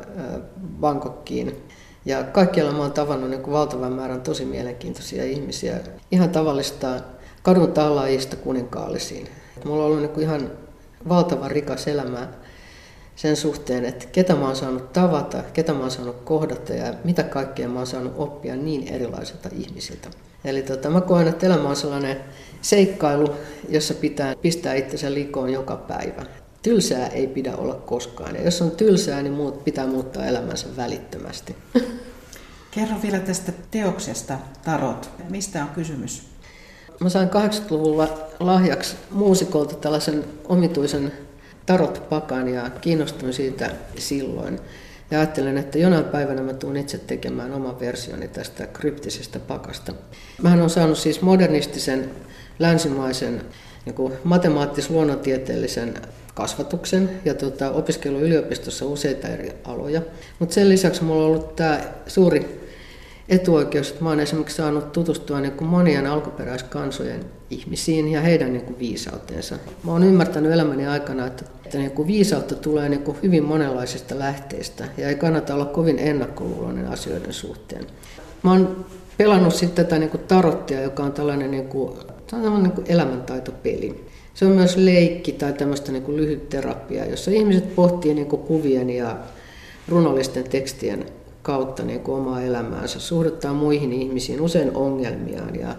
[0.81, 1.57] Bangkokkiin.
[2.05, 5.81] Ja kaikkialla mä oon tavannut niin valtavan määrän tosi mielenkiintoisia ihmisiä.
[6.11, 6.89] Ihan tavallista
[7.47, 9.29] kadun tallaajista kuninkaallisiin.
[9.65, 10.51] Mulla on ollut niin ihan
[11.09, 12.29] valtavan rikas elämä
[13.17, 17.23] sen suhteen, että ketä mä oon saanut tavata, ketä mä oon saanut kohdata ja mitä
[17.23, 20.09] kaikkea mä oon saanut oppia niin erilaisilta ihmisiltä.
[20.45, 22.21] Eli tota, mä koen, että elämä on sellainen
[22.63, 23.37] seikkailu,
[23.69, 26.27] jossa pitää pistää itsensä likoon joka päivä.
[26.63, 28.35] tylsää ei pidä olla koskaan.
[28.35, 31.57] Ja jos on tylsää, niin muut pitää muuttaa elämänsä välittömästi.
[32.75, 35.11] Kerro vielä tästä teoksesta Tarot.
[35.31, 36.36] Mistä on kysymys?
[37.01, 41.13] Mä sain 80-luvulla lahjaksi muusikolta tällaisen omituisen
[41.67, 44.61] tarot-pakan ja kiinnostuin siitä silloin.
[45.11, 49.93] Ja ajattelin, että jonain päivänä mä tuun itse tekemään oman versioni tästä kryptisestä pakasta.
[50.43, 52.11] Mähän on saanut siis modernistisen,
[52.59, 53.43] länsimaisen,
[53.85, 55.95] niin matemaattis-luonnontieteellisen
[56.35, 60.03] kasvatuksen ja tota, opiskellut yliopistossa useita eri aloja.
[60.39, 62.66] Mutta sen lisäksi mulla on ollut tämä suuri
[63.29, 68.65] etuoikeus, että mä oon esimerkiksi saanut tutustua niin kuin monien alkuperäiskansojen ihmisiin ja heidän niin
[68.65, 69.59] kuin viisauteensa.
[69.85, 74.19] Mä oon ymmärtänyt elämäni aikana, että, että niin kuin viisautta tulee niin kuin hyvin monenlaisista
[74.19, 77.87] lähteistä ja ei kannata olla kovin ennakkoluuloinen asioiden suhteen.
[78.43, 78.87] Mä oon
[79.19, 81.99] pelannut sitten tätä niin kuin tarottia, joka on tällainen, niin kuin,
[82.33, 84.05] on niin kuin elämäntaitopeli.
[84.35, 88.43] Se on myös leikki tai tämmöistä niin kuin lyhyt terapia, jossa ihmiset pohtii niin kuin
[88.43, 89.17] kuvien ja
[89.89, 91.07] runollisten tekstien
[91.47, 95.77] kautta niin kuin omaa elämäänsä, suhdettaa muihin ihmisiin, usein ongelmiaan ja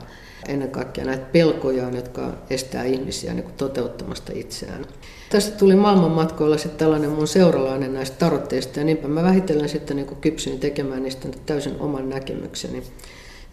[0.47, 4.85] ennen kaikkea näitä pelkojaan, jotka estää ihmisiä niin kuin toteuttamasta itseään.
[5.29, 10.07] Tästä tuli maailmanmatkoilla sitten tällainen mun seuralainen näistä tarotteista ja niinpä mä vähitellen sitten niin
[10.07, 12.83] kuin kypsyin tekemään niistä täysin oman näkemykseni.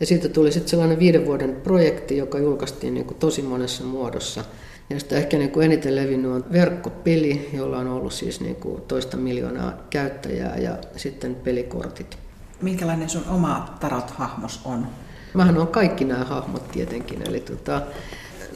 [0.00, 4.44] Ja siitä tuli sitten sellainen viiden vuoden projekti, joka julkaistiin niin kuin tosi monessa muodossa–
[4.90, 9.16] josta ehkä niin kuin eniten levinnyt on verkkopeli, jolla on ollut siis niin kuin toista
[9.16, 12.18] miljoonaa käyttäjää ja sitten pelikortit.
[12.62, 14.86] Minkälainen sun oma tarot-hahmos on?
[15.34, 17.22] Mähän on kaikki nämä hahmot tietenkin.
[17.28, 17.82] Eli tota,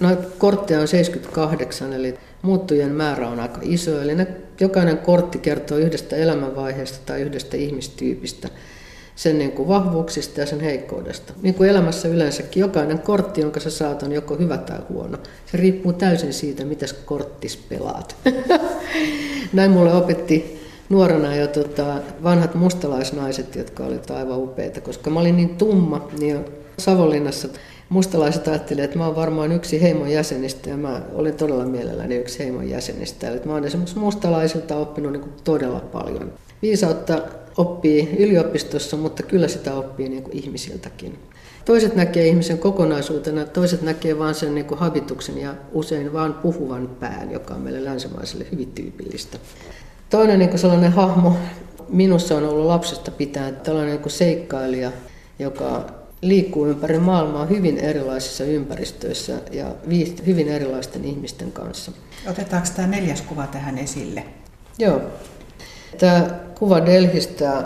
[0.01, 4.03] noita kortteja on 78, eli muuttujien määrä on aika iso.
[4.03, 4.27] Eli ne,
[4.61, 8.49] jokainen kortti kertoo yhdestä elämänvaiheesta tai yhdestä ihmistyypistä
[9.19, 11.33] sen niin kuin vahvuuksista ja sen heikkoudesta.
[11.43, 15.19] Niin kuin elämässä yleensäkin, jokainen kortti, jonka sä saat, on joko hyvä tai huono.
[15.51, 18.17] Se riippuu täysin siitä, miten korttis pelaat.
[19.53, 25.37] Näin mulle opetti nuorena jo tota, vanhat mustalaisnaiset, jotka olivat aivan upeita, koska mä olin
[25.37, 26.45] niin tumma, niin
[26.79, 27.49] Savonlinnassa
[27.89, 32.39] mustalaiset ajattelivat, että mä oon varmaan yksi heimon jäsenistä ja mä olin todella mielelläni yksi
[32.39, 33.29] heimon jäsenistä.
[33.29, 36.33] Eli mä oon esimerkiksi mustalaisilta oppinut niin todella paljon.
[36.63, 37.23] Viisautta
[37.59, 41.19] oppii yliopistossa, mutta kyllä sitä oppii niin kuin ihmisiltäkin.
[41.65, 46.89] Toiset näkee ihmisen kokonaisuutena, toiset näkee vain sen niin kuin habituksen ja usein vain puhuvan
[47.01, 49.39] pään, joka on meille länsimaisille hyvin tyypillistä.
[50.11, 51.37] Toinen niin kuin sellainen hahmo
[51.89, 54.93] minussa on ollut lapsesta pitäen tällainen niin kuin seikkailija,
[55.39, 55.87] joka
[56.23, 59.75] liikkuu ympäri maailmaa hyvin erilaisissa ympäristöissä ja
[60.27, 61.93] hyvin erilaisten ihmisten kanssa.
[62.31, 64.25] Otetaanko tämä neljäs kuva tähän esille?
[64.79, 65.03] Joo.
[65.99, 66.27] Tämä
[66.59, 67.65] kuva Delhistä äh,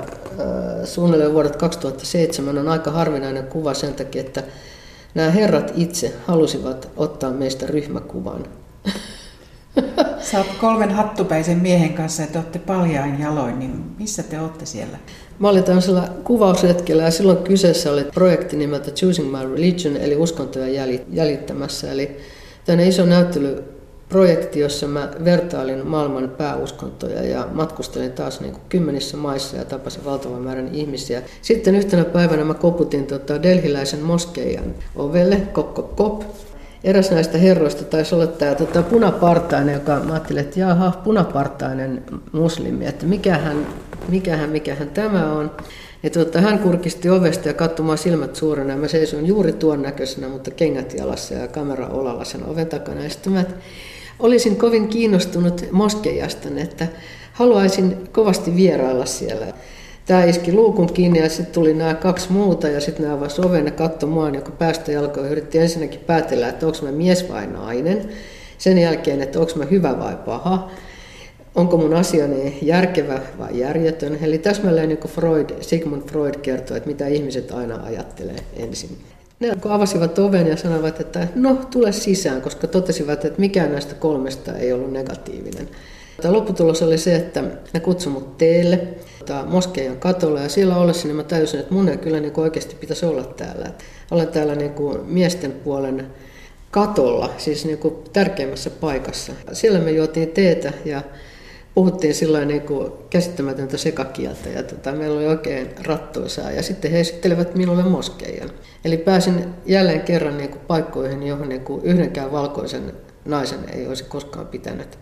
[0.84, 4.42] suunnilleen vuodet 2007 on aika harvinainen kuva sen takia, että
[5.14, 8.44] nämä herrat itse halusivat ottaa meistä ryhmäkuvan.
[10.20, 14.66] Sä oot kolmen hattupäisen miehen kanssa ja te olette paljain jaloin, niin missä te olette
[14.66, 14.98] siellä?
[15.38, 20.88] Mä olin tämmöisellä kuvaushetkellä ja silloin kyseessä oli projekti nimeltä Choosing My Religion, eli uskontoja
[21.10, 21.92] jäljittämässä.
[21.92, 22.16] Eli
[22.64, 23.64] tänne iso näyttely
[24.12, 30.04] projekti, jossa mä vertailin maailman pääuskontoja ja matkustelin taas niin kuin kymmenissä maissa ja tapasin
[30.04, 31.22] valtavan määrän ihmisiä.
[31.42, 36.22] Sitten yhtenä päivänä mä koputin tota delhiläisen moskeijan ovelle, kop, kop, kop.
[36.84, 42.86] Eräs näistä herroista taisi olla tämä tota, punapartainen, joka mä ajattelin, että jaha, punapartainen muslimi,
[42.86, 43.66] että mikähän,
[44.08, 45.50] mikähän, mikähän tämä on.
[46.02, 48.76] Ja tuota, hän kurkisti ovesta ja katsoi silmät suurena.
[48.76, 53.02] Mä seisoin juuri tuon näköisenä, mutta kengät jalassa ja kamera olalla sen oven takana.
[53.02, 53.44] Ja sitten mä,
[54.22, 56.86] olisin kovin kiinnostunut moskeijasta, että
[57.32, 59.46] haluaisin kovasti vierailla siellä.
[60.06, 63.66] Tämä iski luukun kiinni ja sitten tuli nämä kaksi muuta ja sitten nämä avasi oven
[63.66, 68.08] ja katsoi mua, joka päästä jalkoon yritti ensinnäkin päätellä, että onko mä mies vai nainen.
[68.58, 70.70] Sen jälkeen, että onko mä hyvä vai paha.
[71.54, 74.18] Onko mun asiani järkevä vai järjetön.
[74.22, 78.98] Eli täsmälleen niin kuin Freud, Sigmund Freud kertoo, että mitä ihmiset aina ajattelee ensin.
[79.42, 84.56] Ne avasivat oven ja sanoivat, että no tule sisään, koska totesivat, että mikään näistä kolmesta
[84.56, 85.68] ei ollut negatiivinen.
[86.20, 88.80] Tämä lopputulos oli se, että ne kutsumut teille
[89.46, 93.06] moskeijan katolle ja siellä ollessa niin mä täysin, että mun ei kyllä niin oikeasti pitäisi
[93.06, 93.66] olla täällä.
[93.66, 96.06] Että olen täällä niin kuin miesten puolen
[96.70, 99.32] katolla, siis niin kuin tärkeimmässä paikassa.
[99.52, 101.02] Siellä me juotiin teetä ja
[101.74, 106.50] puhuttiin sillä niin kuin käsittämätöntä sekakieltä ja tota, meillä oli oikein rattoisaa.
[106.50, 108.50] Ja sitten he esittelevät minulle moskeijan.
[108.84, 112.92] Eli pääsin jälleen kerran niin kuin paikkoihin, johon niin kuin yhdenkään valkoisen
[113.24, 114.98] naisen ei olisi koskaan pitänyt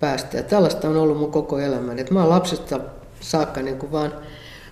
[0.00, 0.36] päästä.
[0.36, 2.00] Ja tällaista on ollut mun koko elämäni.
[2.00, 2.80] Et mä oon lapsesta
[3.20, 4.14] saakka niin kuin vaan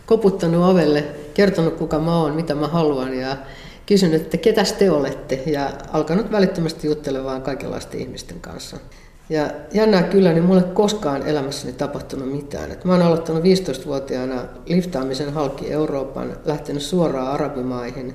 [0.07, 1.05] koputtanut ovelle,
[1.35, 3.37] kertonut kuka mä oon, mitä mä haluan ja
[3.87, 8.77] kysynyt, että ketäs te olette ja alkanut välittömästi juttelemaan kaikenlaisten ihmisten kanssa.
[9.29, 12.73] Ja jännää kyllä, niin mulle koskaan elämässäni tapahtunut mitään.
[12.73, 18.15] Et mä oon aloittanut 15-vuotiaana liftaamisen halki Euroopan, lähtenyt suoraan arabimaihin,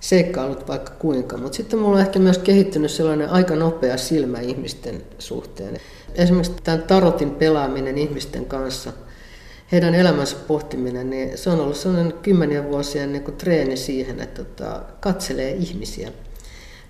[0.00, 1.36] seikkailut vaikka kuinka.
[1.36, 5.76] Mutta sitten mulla on ehkä myös kehittynyt sellainen aika nopea silmä ihmisten suhteen.
[6.14, 8.92] Esimerkiksi tämän tarotin pelaaminen ihmisten kanssa,
[9.72, 14.44] heidän elämänsä pohtiminen, niin se on ollut sellainen kymmeniä vuosien niin kuin treeni siihen, että
[14.44, 16.12] tota, katselee ihmisiä.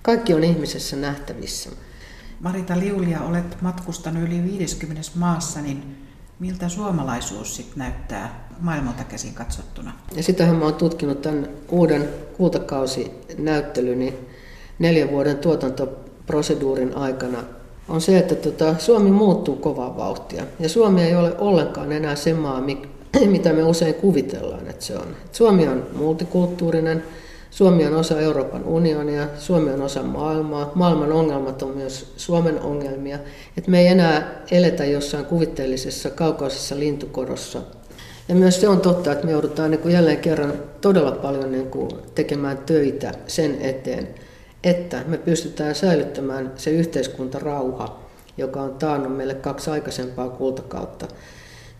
[0.02, 1.70] Kaikki on ihmisessä nähtävissä.
[2.44, 5.96] Marita Liulia, olet matkustanut yli 50 maassa, niin
[6.38, 9.92] miltä suomalaisuus sit näyttää maailmalta käsin katsottuna?
[10.16, 14.14] Ja sitähän mä oon tutkinut tämän uuden kultakausinäyttelyni
[14.78, 17.38] neljän vuoden tuotantoproseduurin aikana.
[17.88, 20.44] On se, että tota, Suomi muuttuu kovaa vauhtia.
[20.60, 22.62] Ja Suomi ei ole ollenkaan enää se maa,
[23.26, 25.06] mitä me usein kuvitellaan, että se on.
[25.32, 27.04] Suomi on multikulttuurinen,
[27.54, 33.18] Suomi on osa Euroopan unionia, Suomi on osa maailmaa, maailman ongelmat on myös Suomen ongelmia.
[33.56, 37.62] Et me ei enää eletä jossain kuvitteellisessa kaukaisessa lintukorossa.
[38.28, 41.70] Ja myös se on totta, että me joudutaan niin kuin jälleen kerran todella paljon niin
[41.70, 44.08] kuin tekemään töitä sen eteen,
[44.64, 48.00] että me pystytään säilyttämään se yhteiskuntarauha,
[48.36, 51.06] joka on taannut meille kaksi aikaisempaa kultakautta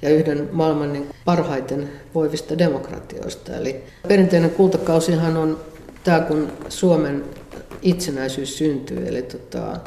[0.05, 3.57] ja yhden maailman niin parhaiten voivista demokratioista.
[3.57, 5.61] Eli perinteinen kultakausihan on
[6.05, 7.25] tämä, kun Suomen
[7.83, 9.81] itsenäisyys syntyy, eli tota,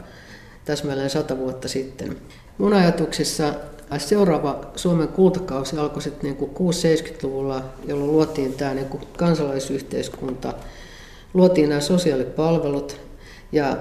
[0.66, 2.18] täsmälleen sata vuotta sitten.
[2.58, 3.54] Mun ajatuksissa
[3.98, 8.88] seuraava Suomen kultakausi alkoi sitten niin 60-70-luvulla, jolloin luotiin tämä niin
[9.18, 10.54] kansalaisyhteiskunta,
[11.34, 12.98] luotiin nämä sosiaalipalvelut
[13.52, 13.78] ja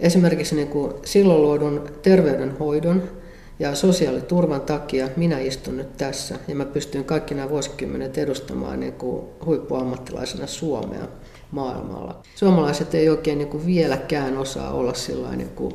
[0.00, 0.70] esimerkiksi niin
[1.04, 3.19] silloin luodun terveydenhoidon
[3.60, 8.92] ja sosiaaliturvan takia minä istun nyt tässä ja mä pystyn kaikki nämä vuosikymmenet edustamaan niin
[8.92, 11.08] kuin huippuammattilaisena Suomea
[11.50, 12.22] maailmalla.
[12.34, 14.92] Suomalaiset ei oikein niin kuin vieläkään osaa olla
[15.36, 15.74] niin kuin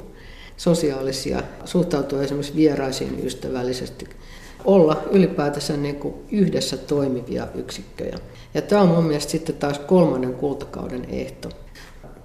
[0.58, 4.08] sosiaalisia, suhtautua esimerkiksi vieraisiin ystävällisesti,
[4.66, 8.18] olla ylipäätänsä niin kuin yhdessä toimivia yksikköjä.
[8.54, 11.50] Ja tämä on mun mielestä sitten taas kolmannen kultakauden ehto.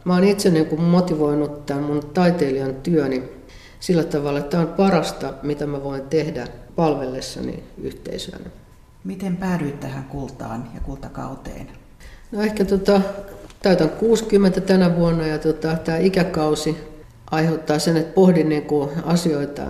[0.05, 3.40] Mä oon itse niin kuin motivoinut tämän mun taiteilijan työni
[3.81, 8.51] sillä tavalla, että tämä on parasta, mitä mä voin tehdä palvellessani yhteisönä.
[9.05, 11.69] Miten päädyit tähän kultaan ja kultakauteen?
[12.33, 13.01] No ehkä tota,
[13.63, 16.77] täytän 60 tänä vuonna ja tota, tämä ikäkausi
[17.31, 19.63] aiheuttaa sen, että pohdin niin kuin asioita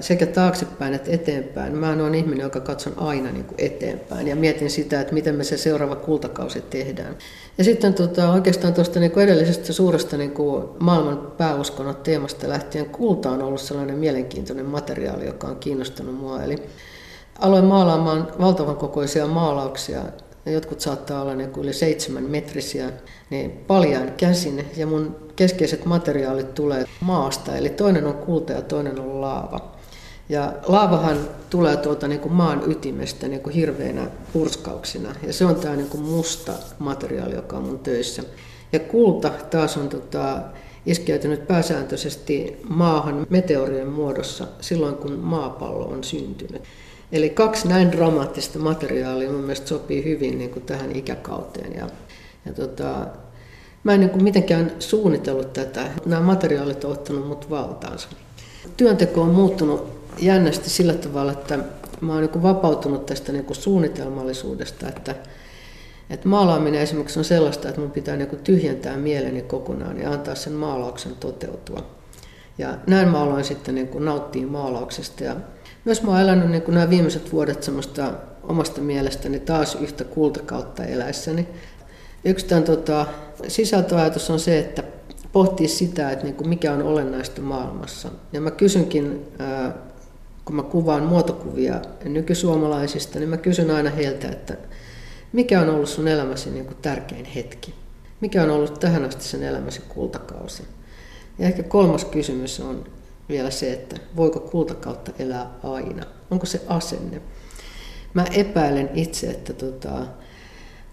[0.00, 1.76] sekä taaksepäin että eteenpäin.
[1.76, 5.44] Mä oon ihminen, joka katson aina niin kuin eteenpäin ja mietin sitä, että miten me
[5.44, 7.16] se seuraava kultakausi tehdään.
[7.58, 13.30] Ja sitten tota, oikeastaan tuosta niin edellisestä suuresta niin kuin maailman pääuskonnot teemasta lähtien kulta
[13.30, 16.42] on ollut sellainen mielenkiintoinen materiaali, joka on kiinnostanut mua.
[16.42, 16.56] Eli
[17.38, 20.02] aloin maalaamaan valtavan kokoisia maalauksia
[20.52, 22.92] jotkut saattaa olla niin kuin yli seitsemän metrisiä,
[23.30, 29.00] niin paljaan käsin ja mun keskeiset materiaalit tulee maasta, eli toinen on kulta ja toinen
[29.00, 29.76] on laava.
[30.28, 31.18] Ja laavahan
[31.50, 35.88] tulee tuolta niin kuin maan ytimestä niin kuin hirveänä purskauksina, ja se on tämä niin
[35.88, 38.22] kuin musta materiaali, joka on mun töissä.
[38.72, 40.40] Ja kulta taas on tota,
[40.86, 46.62] iskeytynyt pääsääntöisesti maahan meteorien muodossa silloin, kun maapallo on syntynyt.
[47.12, 51.72] Eli kaksi näin dramaattista materiaalia mun mielestä sopii hyvin niin kuin tähän ikäkauteen.
[51.76, 51.88] Ja,
[52.46, 53.06] ja tota,
[53.86, 55.86] mä en niin mitenkään suunnitellut tätä.
[56.06, 58.08] Nämä materiaalit ovat ottanut mut valtaansa.
[58.76, 61.58] Työnteko on muuttunut jännästi sillä tavalla, että
[62.00, 65.14] mä oon niin vapautunut tästä niin suunnitelmallisuudesta, että,
[66.10, 70.52] että maalaaminen esimerkiksi on sellaista, että mun pitää niin tyhjentää mieleni kokonaan ja antaa sen
[70.52, 71.82] maalauksen toteutua.
[72.58, 75.36] Ja näin mä aloin sitten niin nauttia maalauksesta ja
[75.84, 78.12] myös mä oon elänyt niin nämä viimeiset vuodet semmoista
[78.42, 81.48] omasta mielestäni taas yhtä kultakautta eläessäni.
[82.26, 83.06] Yksi tämän tota,
[83.48, 84.82] sisältöajatus on se, että
[85.32, 88.08] pohtii sitä, että niin kuin mikä on olennaista maailmassa.
[88.32, 89.26] Ja mä kysynkin,
[90.44, 94.56] kun mä kuvaan muotokuvia nykysuomalaisista, niin mä kysyn aina heiltä, että
[95.32, 97.74] mikä on ollut sun elämäsi niin kuin tärkein hetki?
[98.20, 100.62] Mikä on ollut tähän asti sen elämäsi kultakausi?
[101.38, 102.84] Ja ehkä kolmas kysymys on,
[103.28, 106.06] vielä se, että voiko kultakautta elää aina.
[106.30, 107.22] Onko se asenne?
[108.14, 110.06] Mä epäilen itse, että tota,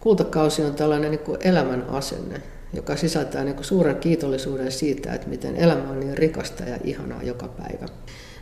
[0.03, 2.41] kultakausi on tällainen niin kuin elämän asenne,
[2.73, 7.23] joka sisältää niin kuin suuren kiitollisuuden siitä, että miten elämä on niin rikasta ja ihanaa
[7.23, 7.87] joka päivä.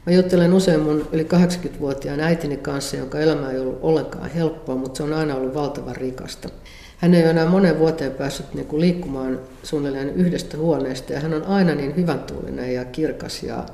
[0.05, 4.97] Mä juttelen usein mun yli 80-vuotiaan äitini kanssa, jonka elämä ei ollut ollenkaan helppoa, mutta
[4.97, 6.49] se on aina ollut valtavan rikasta.
[6.97, 11.33] Hän ei ole enää monen vuoteen päässyt niin kuin liikkumaan suunnilleen yhdestä huoneesta ja hän
[11.33, 12.23] on aina niin hyvän
[12.73, 13.65] ja kirkas ja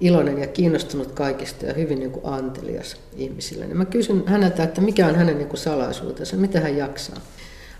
[0.00, 3.66] iloinen ja kiinnostunut kaikista ja hyvin niin kuin antelias ihmisille.
[3.66, 7.16] Niin mä kysyn häneltä, että mikä on hänen niin kuin salaisuutensa, mitä hän jaksaa.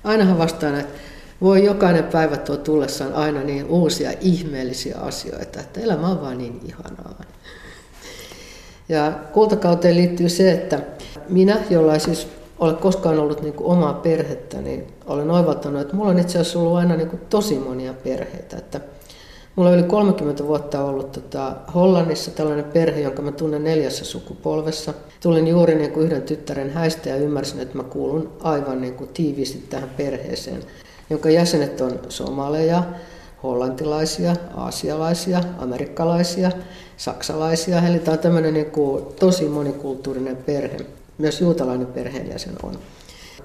[0.05, 0.99] Aina hän vastaa, että
[1.41, 6.61] voi jokainen päivä tuo tullessaan aina niin uusia ihmeellisiä asioita, että elämä on vaan niin
[6.65, 7.25] ihanaa.
[8.89, 10.81] Ja kultakauteen liittyy se, että
[11.29, 15.97] minä, jolla ei siis ole koskaan ollut niin kuin omaa perhettä, niin olen oivaltanut, että
[15.97, 18.57] mulla on itse asiassa ollut aina niin kuin tosi monia perheitä.
[18.57, 18.81] Että
[19.57, 24.95] mulla on yli 30 vuotta ollut tota, Hollannissa tällainen perhe, jonka mä tunnen neljässä sukupolvessa.
[25.21, 29.11] Tulin juuri niin kuin yhden tyttären häistä ja ymmärsin, että mä kuulun aivan niin kuin
[29.15, 30.63] tiiviisti tähän perheeseen,
[31.11, 32.83] jonka jäsenet on somaleja,
[33.43, 36.51] hollantilaisia, aasialaisia, amerikkalaisia,
[36.97, 37.87] saksalaisia.
[37.89, 40.77] Eli tämä on tämmöinen niin kuin tosi monikulttuurinen perhe.
[41.19, 42.79] Myös juutalainen perheenjäsen on.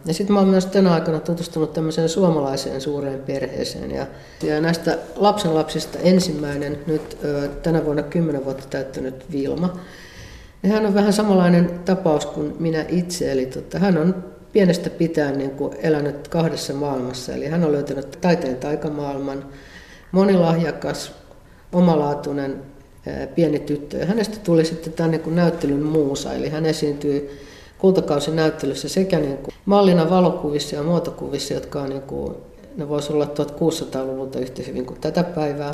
[0.05, 3.91] Ja sitten mä oon myös tänä aikana tutustunut tämmöiseen suomalaiseen suureen perheeseen.
[3.91, 4.07] Ja,
[4.43, 9.79] ja näistä lapsenlapsista ensimmäinen, nyt ö, tänä vuonna 10 vuotta täyttänyt Vilma.
[10.63, 13.31] Ja hän on vähän samanlainen tapaus kuin minä itse.
[13.31, 14.23] Eli tota, hän on
[14.53, 17.33] pienestä pitäen niin kuin elänyt kahdessa maailmassa.
[17.33, 19.45] Eli hän on löytänyt taiteen taikamaailman,
[20.11, 21.11] monilahjakas,
[21.73, 22.61] omalaatuinen
[23.35, 23.97] pieni tyttö.
[23.97, 27.29] Ja hänestä tuli sitten tämän niin näyttelyn muusa, eli hän esiintyi
[27.79, 32.35] kultakausinäyttelyssä sekä niin kuin mallina valokuvissa ja muotokuvissa, jotka on niin kuin,
[32.77, 35.73] ne voisi olla 1600-luvulta yhtä hyvin kuin tätä päivää.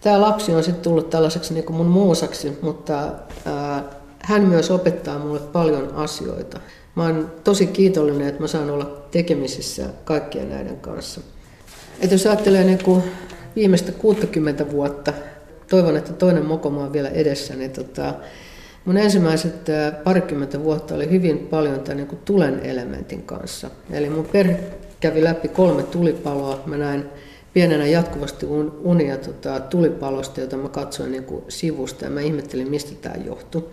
[0.00, 3.12] Tämä lapsi on sitten tullut tällaiseksi niin kuin mun muusaksi, mutta
[3.44, 3.84] ää,
[4.22, 6.60] hän myös opettaa mulle paljon asioita.
[6.94, 11.20] Mä oon tosi kiitollinen, että mä saan olla tekemisissä kaikkien näiden kanssa.
[12.00, 13.02] Et jos ajattelee niin kuin
[13.56, 15.12] viimeistä 60 vuotta,
[15.70, 18.14] toivon, että toinen mokoma on vielä edessä, niin tota,
[18.84, 19.66] mun ensimmäiset
[20.04, 23.70] parikymmentä vuotta oli hyvin paljon tämän niin tulen elementin kanssa.
[23.90, 24.60] Eli mun perhe
[25.00, 26.62] kävi läpi kolme tulipaloa.
[26.66, 27.04] Mä näin
[27.52, 28.46] pienenä jatkuvasti
[28.82, 33.68] unia tota, tulipalosta, jota mä katsoin niin kuin sivusta ja mä ihmettelin, mistä tämä johtui.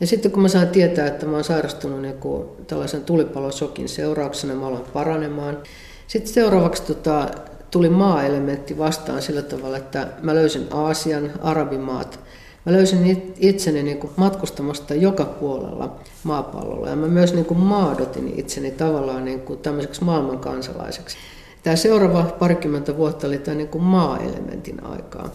[0.00, 4.54] Ja sitten kun mä sain tietää, että mä oon sairastunut niin kuin tällaisen tulipalosokin seurauksena,
[4.54, 5.58] mä aloin paranemaan.
[6.06, 7.30] Sitten seuraavaksi tota,
[7.70, 12.20] tuli maa-elementti vastaan sillä tavalla, että mä löysin Aasian, Arabimaat.
[12.66, 18.32] Mä löysin itseni niin kuin matkustamasta joka puolella maapallolla ja mä myös niin kuin maadotin
[18.36, 21.16] itseni tavallaan niin kuin tämmöiseksi maailman kansalaiseksi.
[21.62, 25.30] Tämä seuraava parikymmentä vuotta oli tämä niin kuin maa-elementin aikaa.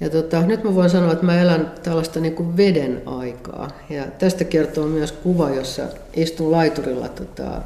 [0.00, 3.70] Ja tota, nyt mä voin sanoa, että mä elän tällaista niin kuin veden aikaa.
[3.90, 5.82] Ja tästä kertoo myös kuva, jossa
[6.14, 7.60] istun laiturilla tota,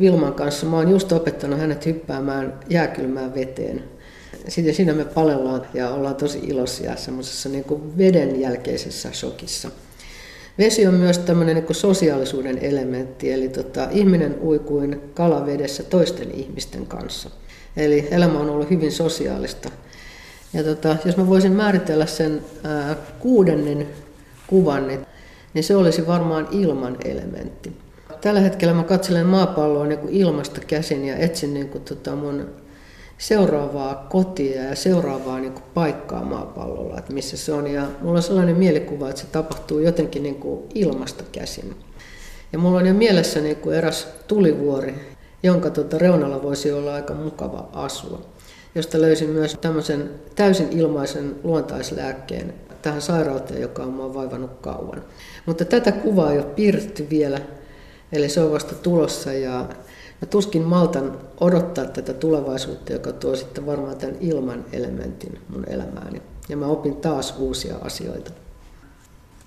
[0.00, 0.66] Vilman kanssa.
[0.66, 3.95] Mä oon just opettanut hänet hyppäämään jääkylmään veteen.
[4.48, 9.70] Sitten siinä me palellaan ja ollaan tosi iloisia semmoisessa niin veden jälkeisessä shokissa.
[10.58, 17.30] Vesi on myös tämmöinen niin sosiaalisuuden elementti, eli tota, ihminen uikuin kalavedessä toisten ihmisten kanssa.
[17.76, 19.70] Eli elämä on ollut hyvin sosiaalista.
[20.52, 23.86] Ja tota, jos mä voisin määritellä sen ää, kuudennen
[24.46, 25.06] kuvan, niin,
[25.54, 27.72] niin se olisi varmaan ilman elementti.
[28.20, 32.50] Tällä hetkellä mä katselen maapalloa niin kuin ilmasta käsin ja etsin niin kuin, tota mun
[33.18, 37.66] seuraavaa kotia ja seuraavaa niin kuin paikkaa maapallolla, että missä se on.
[37.66, 41.76] Ja mulla on sellainen mielikuva, että se tapahtuu jotenkin niin kuin ilmasta käsin.
[42.52, 44.94] Ja mulla on jo mielessä niin kuin eräs tulivuori,
[45.42, 48.20] jonka tota reunalla voisi olla aika mukava asua,
[48.74, 55.04] josta löysin myös tämmöisen täysin ilmaisen luontaislääkkeen tähän sairauteen, joka on mua vaivannut kauan.
[55.46, 57.40] Mutta tätä kuvaa ei ole piirretty vielä
[58.12, 59.68] Eli se on vasta tulossa ja
[60.22, 66.22] mä tuskin maltan odottaa tätä tulevaisuutta, joka tuo sitten varmaan tämän ilman elementin mun elämääni.
[66.48, 68.30] Ja mä opin taas uusia asioita.